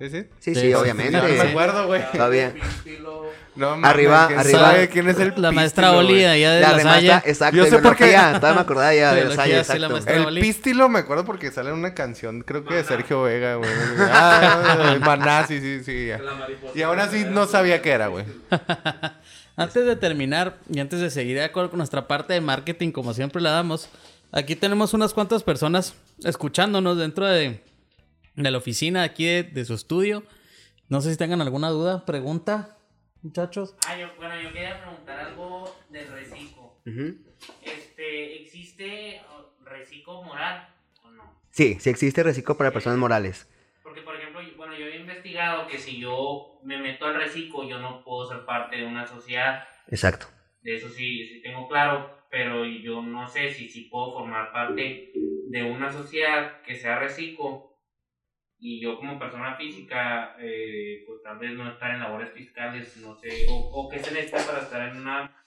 [0.00, 0.24] Sí, sí.
[0.40, 1.12] Sí, sí, obviamente.
[1.12, 2.02] No me acuerdo, güey.
[2.10, 2.52] Todavía.
[3.54, 4.58] No, mames, Arriba, ¿quién arriba.
[4.60, 6.20] sabe quién es el La maestra pístilo, Oli güey?
[6.20, 7.12] de allá de La la, remata, Salle.
[7.30, 7.56] exacto.
[7.56, 8.06] Yo sé por qué.
[8.12, 9.88] Todavía me acordaba ya de la exacto.
[9.90, 13.56] maestra- El pístilo me acuerdo porque sale en una canción, creo que de Sergio Vega,
[13.56, 13.70] güey.
[14.10, 16.06] Ah, Maná, sí, sí, sí.
[16.06, 16.20] ya.
[16.74, 18.24] Y aún así no sabía qué era, güey.
[19.56, 23.12] Antes de terminar y antes de seguir de acuerdo con nuestra parte de marketing, como
[23.12, 23.90] siempre la damos,
[24.32, 27.60] aquí tenemos unas cuantas personas escuchándonos dentro de,
[28.34, 30.22] de la oficina aquí de, de su estudio.
[30.88, 32.78] No sé si tengan alguna duda, pregunta,
[33.22, 33.74] muchachos.
[33.86, 36.76] Ah, yo, bueno, yo quería preguntar algo del reciclo.
[37.62, 40.68] Este, ¿existe oh, reciclo moral
[41.04, 41.40] o no?
[41.50, 43.48] Sí, sí existe reciclo para personas morales.
[43.82, 47.68] Porque, por ejemplo, yo- bueno, yo he investigado que si yo me meto al reciclo,
[47.68, 49.64] yo no puedo ser parte de una sociedad.
[49.88, 50.26] Exacto.
[50.62, 55.10] De eso sí, sí tengo claro, pero yo no sé si, si puedo formar parte
[55.48, 57.71] de una sociedad que sea reciclo
[58.64, 63.18] y yo como persona física, eh, pues tal vez no estar en labores fiscales, no
[63.18, 65.44] sé, o, o qué se necesita para estar en una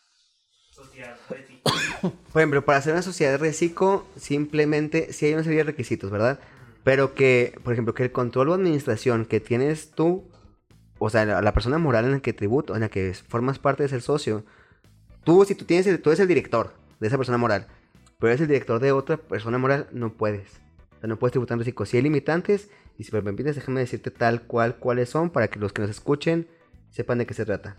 [0.69, 1.61] sociedad reciclo.
[2.33, 6.11] Por ejemplo, para hacer una sociedad de reciclo, simplemente sí hay una serie de requisitos,
[6.11, 6.39] ¿verdad?
[6.83, 10.29] Pero que, por ejemplo, que el control o administración que tienes tú,
[10.99, 13.83] o sea, la, la persona moral en la que tributo, en la que formas parte
[13.83, 14.43] de ser socio,
[15.23, 17.67] tú, si tú tienes, el- tú eres el director de esa persona moral,
[18.19, 20.61] pero eres el director de otra persona moral, no puedes.
[20.97, 21.85] O sea, no puedes tributar en reciclo.
[21.85, 25.59] Si hay limitantes, y si me permites, déjame decirte tal cual cuáles son para que
[25.59, 26.47] los que nos escuchen
[26.89, 27.77] sepan de qué se trata.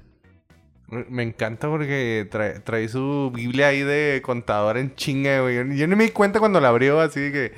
[0.88, 5.56] Me encanta porque trae, trae su Biblia ahí de contador en chinga, güey.
[5.56, 7.52] Yo, yo ni me di cuenta cuando la abrió, así que...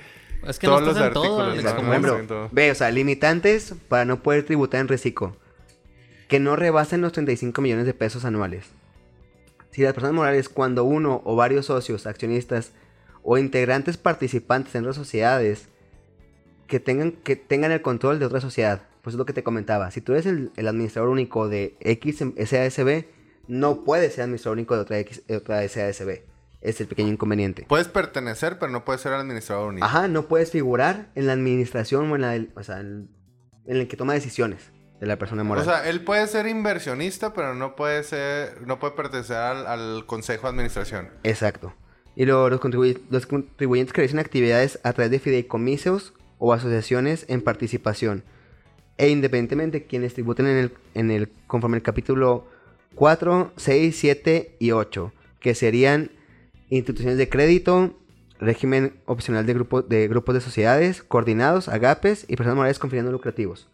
[0.46, 2.48] Es que Todos no los todo, artículos, como Por ejemplo, todo.
[2.52, 5.36] ve, o sea, limitantes para no poder tributar en reciclo.
[6.28, 8.66] Que no rebasen los 35 millones de pesos anuales.
[9.72, 12.72] Si las personas morales, cuando uno o varios socios, accionistas
[13.30, 15.68] o integrantes participantes en otras sociedades
[16.66, 19.90] que tengan, que tengan el control de otra sociedad, pues es lo que te comentaba.
[19.90, 23.04] Si tú eres el, el administrador único de X SASB,
[23.46, 26.22] no puedes ser administrador único de otra, X, de otra SASB.
[26.62, 27.66] Es el pequeño inconveniente.
[27.68, 29.84] Puedes pertenecer, pero no puedes ser administrador único.
[29.84, 33.10] Ajá, no puedes figurar en la administración o en la del- o sea, en,
[33.66, 34.70] en el que toma decisiones
[35.00, 35.62] de la persona moral.
[35.62, 40.06] O sea, él puede ser inversionista, pero no puede ser, no puede pertenecer al, al
[40.06, 41.10] consejo de administración.
[41.24, 41.74] Exacto.
[42.18, 42.60] Y luego los,
[43.10, 48.24] los contribuyentes que realizan actividades a través de fideicomisos o asociaciones en participación.
[48.96, 52.48] E independientemente quienes tributen en el, en el conforme el capítulo
[52.96, 56.10] 4, 6, 7 y 8, que serían
[56.70, 57.96] instituciones de crédito,
[58.40, 63.68] régimen opcional de, grupo, de grupos de sociedades, coordinados, agapes y personas morales con lucrativos.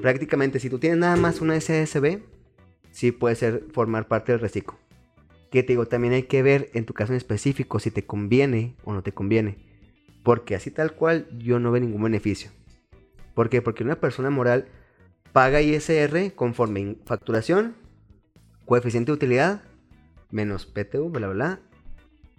[0.00, 2.22] Prácticamente, si tú tienes nada más una SSB,
[2.90, 4.82] sí puede ser formar parte del reciclo.
[5.52, 8.74] Que te digo, también hay que ver en tu caso en específico si te conviene
[8.84, 9.58] o no te conviene.
[10.24, 12.50] Porque así tal cual yo no veo ningún beneficio.
[13.34, 13.60] ¿Por qué?
[13.60, 14.66] Porque una persona moral
[15.32, 17.76] paga ISR conforme facturación,
[18.64, 19.62] coeficiente de utilidad,
[20.30, 21.60] menos PTU, bla, bla, bla,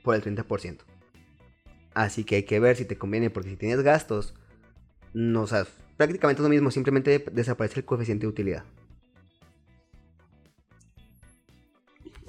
[0.03, 0.79] por el 30%.
[1.93, 4.33] Así que hay que ver si te conviene, porque si tienes gastos,
[5.13, 5.47] no, o
[5.97, 8.63] prácticamente es lo mismo, simplemente desaparece el coeficiente de utilidad.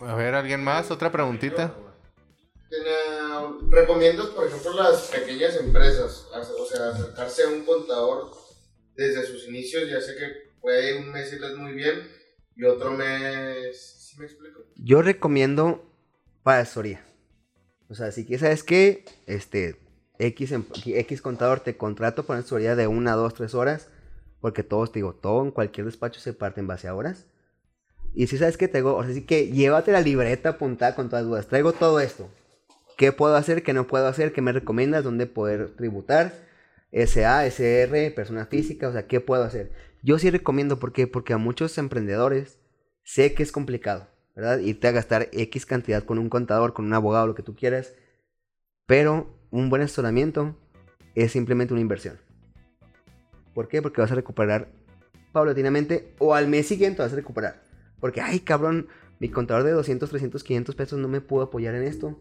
[0.01, 0.91] A ver, ¿alguien más?
[0.91, 1.75] ¿Otra preguntita?
[3.71, 6.29] ¿Recomiendas, por ejemplo, las pequeñas empresas?
[6.59, 8.31] O sea, acercarse a un contador
[8.95, 9.89] desde sus inicios.
[9.89, 12.09] Ya sé que puede un mes irles muy bien
[12.57, 14.09] y otro mes...
[14.11, 14.61] ¿Sí me explico?
[14.77, 15.85] Yo recomiendo
[16.43, 17.05] para asesoría.
[17.89, 19.05] O sea, si quieres, ¿sabes qué?
[19.27, 19.81] Este,
[20.19, 23.89] X, em- X contador te contrato para una asesoría de una, dos, tres horas.
[24.41, 27.27] Porque todos, te digo, todo en cualquier despacho se parte en base a horas.
[28.15, 31.25] Y si sabes que tengo, o sea, sí que llévate la libreta apuntada con todas
[31.25, 31.47] las dudas.
[31.49, 32.29] Traigo todo esto.
[32.97, 33.63] ¿Qué puedo hacer?
[33.63, 34.33] ¿Qué no puedo hacer?
[34.33, 35.03] ¿Qué me recomiendas?
[35.03, 36.33] ¿Dónde poder tributar?
[36.95, 39.73] SA, SR, persona física, o sea, ¿qué puedo hacer?
[40.03, 41.09] Yo sí recomiendo, ¿por qué?
[41.09, 42.61] Porque a muchos emprendedores
[43.03, 44.07] sé que es complicado,
[44.37, 44.61] ¿verdad?
[44.61, 47.95] Irte a gastar X cantidad con un contador, con un abogado, lo que tú quieras.
[48.87, 50.57] Pero un buen asesoramiento
[51.17, 52.21] es simplemente una inversión.
[53.55, 53.83] ¿Por qué?
[53.83, 54.69] Porque vas a recuperar
[55.33, 57.64] paulatinamente o al mes siguiente vas a recuperar.
[58.05, 58.87] Porque, ay, cabrón,
[59.19, 62.21] mi contador de 200, 300, 500 pesos no me pudo apoyar en esto.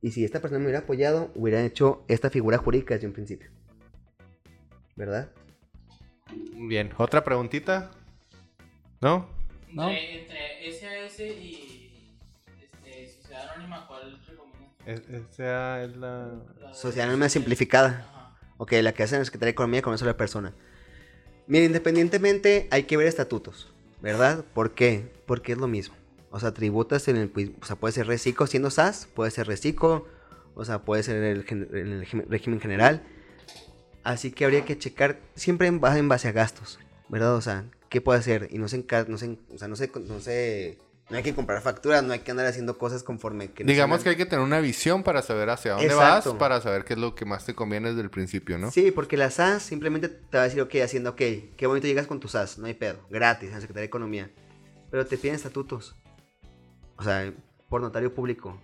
[0.00, 3.50] Y si esta persona me hubiera apoyado, hubiera hecho esta figura jurídica desde un principio.
[4.94, 5.32] ¿Verdad?
[6.68, 7.90] Bien, otra preguntita.
[9.00, 9.28] ¿No?
[9.72, 9.90] No.
[9.90, 12.14] Entre, entre SAS y
[12.62, 15.28] este, Sociedad Anónima, ¿cuál recomiendas?
[15.28, 16.40] Esa es la.
[16.72, 18.06] Sociedad anónima simplificada.
[18.08, 18.38] Ajá.
[18.58, 20.54] Ok, la que hace la Secretaría de Economía con una sola persona.
[21.48, 23.73] Mira, independientemente hay que ver estatutos,
[24.04, 24.44] ¿verdad?
[24.52, 25.10] ¿Por qué?
[25.26, 25.94] Porque es lo mismo.
[26.30, 27.30] O sea, tributas en el...
[27.30, 30.06] pues, O sea, puede ser reciclo siendo SAS, puede ser reciclo,
[30.54, 33.02] o sea, puede ser el, en el régimen- general.
[34.02, 36.78] Así que habría que checar siempre en base, a gastos,
[37.08, 37.34] ¿verdad?
[37.34, 38.48] O sea, ¿qué puede hacer?
[38.50, 40.76] Y no se, no se, o sea, no se, no se,
[41.10, 43.62] no hay que comprar facturas, no hay que andar haciendo cosas conforme que...
[43.64, 46.30] Digamos hagan- que hay que tener una visión para saber hacia dónde Exacto.
[46.30, 48.70] vas, para saber qué es lo que más te conviene desde el principio, ¿no?
[48.70, 51.16] Sí, porque la SAS simplemente te va a decir, ok, haciendo, ok,
[51.56, 54.30] qué bonito llegas con tu SAS, no hay pedo, gratis, en la Secretaría de Economía.
[54.90, 55.94] Pero te piden estatutos.
[56.96, 57.32] O sea,
[57.68, 58.58] por notario público.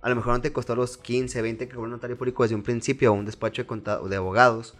[0.00, 2.54] A lo mejor no te costó los 15, 20 que cobró un notario público desde
[2.54, 4.74] un principio o un despacho de, contado, de abogados.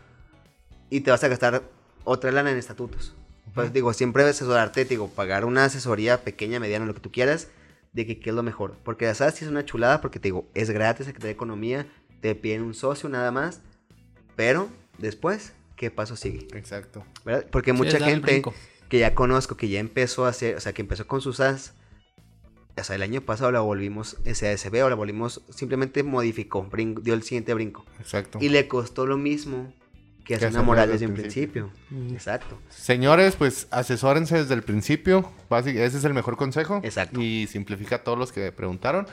[0.90, 1.62] Y te vas a gastar
[2.04, 3.14] otra lana en estatutos.
[3.54, 7.48] Pues digo, siempre debes asesorarte, digo, pagar una asesoría pequeña, mediana, lo que tú quieras,
[7.92, 8.76] de que qué es lo mejor.
[8.84, 11.86] Porque la SAS sí es una chulada, porque te digo, es gratis, Secretaría de Economía,
[12.20, 13.60] te piden un socio nada más.
[14.34, 16.48] Pero después, ¿qué paso sigue?
[16.56, 17.04] Exacto.
[17.24, 17.46] ¿Verdad?
[17.50, 18.54] Porque Sí, mucha gente brinco.
[18.88, 21.74] que ya conozco, que ya empezó a hacer, o sea, que empezó con sus SAS,
[22.76, 27.14] o sea, el año pasado la volvimos SASB o la volvimos, simplemente modificó, brin- dio
[27.14, 27.84] el siguiente brinco.
[28.00, 28.38] Exacto.
[28.40, 29.72] Y le costó lo mismo
[30.24, 31.70] que hacer una hacerlo moral desde un el principio.
[32.12, 32.58] Exacto.
[32.70, 35.30] Señores, pues asesórense desde el principio.
[35.50, 36.80] Ese es el mejor consejo.
[36.82, 37.20] Exacto.
[37.20, 39.06] Y simplifica a todos los que preguntaron.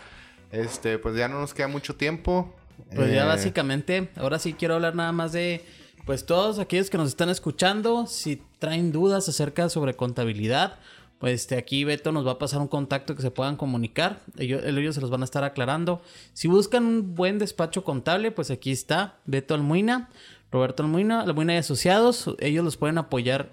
[0.51, 2.55] Este, pues ya no nos queda mucho tiempo.
[2.95, 5.63] Pues ya Eh, básicamente, ahora sí quiero hablar nada más de,
[6.05, 10.79] pues todos aquellos que nos están escuchando, si traen dudas acerca sobre contabilidad,
[11.19, 14.63] pues este, aquí Beto nos va a pasar un contacto que se puedan comunicar, ellos,
[14.65, 16.01] ellos se los van a estar aclarando.
[16.33, 20.09] Si buscan un buen despacho contable, pues aquí está Beto Almuina,
[20.51, 23.51] Roberto Almuina, Almuina y Asociados, ellos los pueden apoyar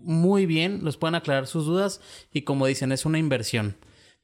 [0.00, 2.00] muy bien, los pueden aclarar sus dudas
[2.32, 3.76] y como dicen, es una inversión.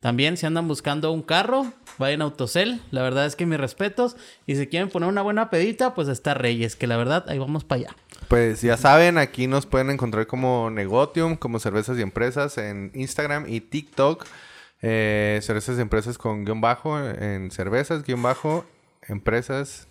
[0.03, 4.16] También si andan buscando un carro, vayan a Autocel, la verdad es que mis respetos.
[4.47, 7.62] Y si quieren poner una buena pedita, pues está Reyes, que la verdad, ahí vamos
[7.62, 7.97] para allá.
[8.27, 13.49] Pues ya saben, aquí nos pueden encontrar como Negotium, como Cervezas y Empresas en Instagram
[13.49, 14.27] y TikTok.
[14.81, 18.64] Eh, cervezas y Empresas con guion bajo en cervezas, guion bajo,
[19.03, 19.87] empresas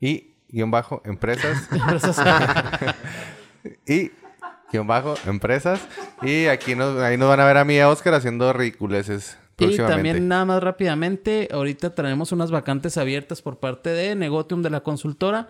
[0.00, 1.68] y guion bajo, empresas.
[3.86, 4.10] y
[4.72, 5.80] guion bajo, empresas.
[6.22, 9.36] Y aquí nos, ahí nos van a ver a mí y a Oscar haciendo ridiculeces
[9.58, 14.70] Y también nada más rápidamente, ahorita tenemos unas vacantes abiertas por parte de Negotium de
[14.70, 15.48] la consultora.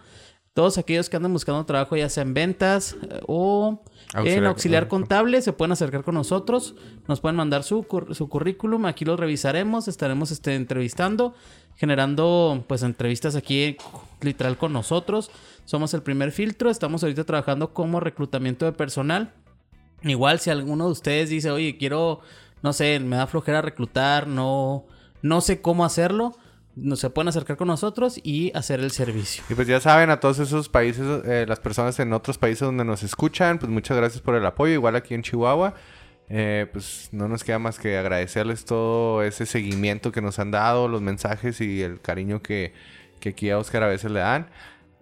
[0.52, 3.82] Todos aquellos que andan buscando trabajo, ya sea en ventas eh, o
[4.12, 6.76] en Auxiliar- auxiliar contable, se pueden acercar con nosotros.
[7.09, 11.34] Nos pueden mandar su, cur- su currículum, aquí lo revisaremos, estaremos este, entrevistando,
[11.74, 13.76] generando pues entrevistas aquí
[14.20, 15.30] literal con nosotros.
[15.64, 19.32] Somos el primer filtro, estamos ahorita trabajando como reclutamiento de personal.
[20.02, 22.20] Igual si alguno de ustedes dice, oye, quiero,
[22.62, 24.84] no sé, me da flojera reclutar, no,
[25.22, 26.36] no sé cómo hacerlo,
[26.76, 29.44] no, se pueden acercar con nosotros y hacer el servicio.
[29.48, 32.84] Y pues ya saben, a todos esos países, eh, las personas en otros países donde
[32.84, 34.74] nos escuchan, pues muchas gracias por el apoyo.
[34.74, 35.74] Igual aquí en Chihuahua,
[36.28, 40.88] eh, pues no nos queda más que agradecerles todo ese seguimiento que nos han dado,
[40.88, 42.74] los mensajes y el cariño que,
[43.25, 44.49] que aquí a Oscar a veces le dan.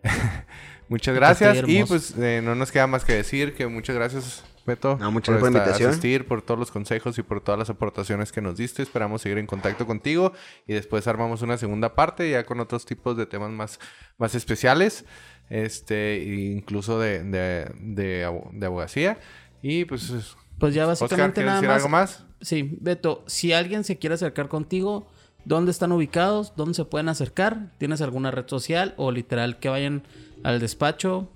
[0.88, 1.58] muchas gracias.
[1.66, 4.96] Y pues eh, no nos queda más que decir que muchas gracias, Beto.
[5.00, 5.90] No, muchas gracias por la esta- invitación.
[5.90, 8.82] asistir, por todos los consejos y por todas las aportaciones que nos diste.
[8.82, 10.32] Esperamos seguir en contacto contigo
[10.66, 13.80] y después armamos una segunda parte ya con otros tipos de temas más,
[14.18, 15.04] más especiales,
[15.50, 19.18] este, e incluso de, de, de, de abogacía.
[19.62, 20.12] Y pues,
[20.58, 21.76] Pues ya Oscar, básicamente ¿quieres nada decir más.
[21.76, 22.24] algo más?
[22.40, 25.11] Sí, Beto, si alguien se quiere acercar contigo,
[25.44, 26.54] ¿dónde están ubicados?
[26.56, 27.70] ¿Dónde se pueden acercar?
[27.78, 30.02] ¿Tienes alguna red social o literal que vayan
[30.42, 31.28] al despacho?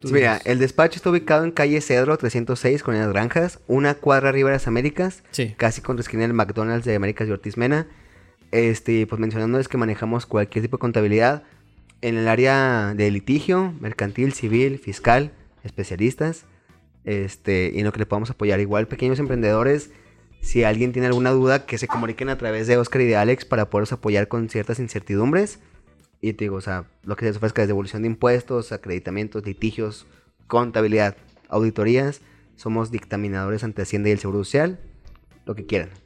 [0.00, 0.46] Tú mira, dices.
[0.52, 4.56] el despacho está ubicado en calle Cedro 306, con las Granjas, una cuadra arriba de
[4.56, 5.54] las Américas, Sí.
[5.56, 7.86] casi con la esquina del McDonald's de Américas y Ortiz Mena.
[8.52, 11.42] Este, pues mencionándoles que manejamos cualquier tipo de contabilidad
[12.02, 15.32] en el área de litigio, mercantil, civil, fiscal,
[15.64, 16.44] especialistas,
[17.04, 18.60] este, y en lo que le podamos apoyar.
[18.60, 19.90] Igual, pequeños emprendedores,
[20.44, 23.46] si alguien tiene alguna duda, que se comuniquen a través de Oscar y de Alex
[23.46, 25.58] para poderlos apoyar con ciertas incertidumbres.
[26.20, 30.06] Y te digo, o sea, lo que se ofrezca es devolución de impuestos, acreditamientos, litigios,
[30.46, 31.16] contabilidad,
[31.48, 32.20] auditorías,
[32.56, 34.78] Somos dictaminadores ante Hacienda y el Seguro Social.
[35.46, 36.03] Lo que quieran.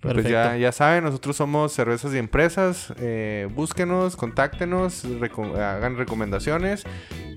[0.00, 2.92] Pues ya, ya saben, nosotros somos cervezas y empresas.
[2.98, 6.84] eh, búsquenos, contáctenos, reco- hagan recomendaciones.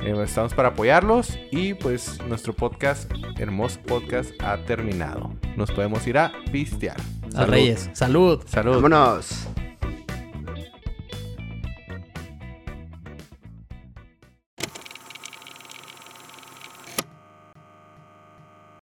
[0.03, 1.37] eh, estamos para apoyarlos.
[1.51, 5.31] Y pues nuestro podcast, hermoso podcast, ha terminado.
[5.57, 6.97] Nos podemos ir a pistear.
[7.35, 7.89] A Reyes.
[7.93, 8.43] Salud.
[8.45, 8.75] Salud.
[8.75, 9.47] Vámonos.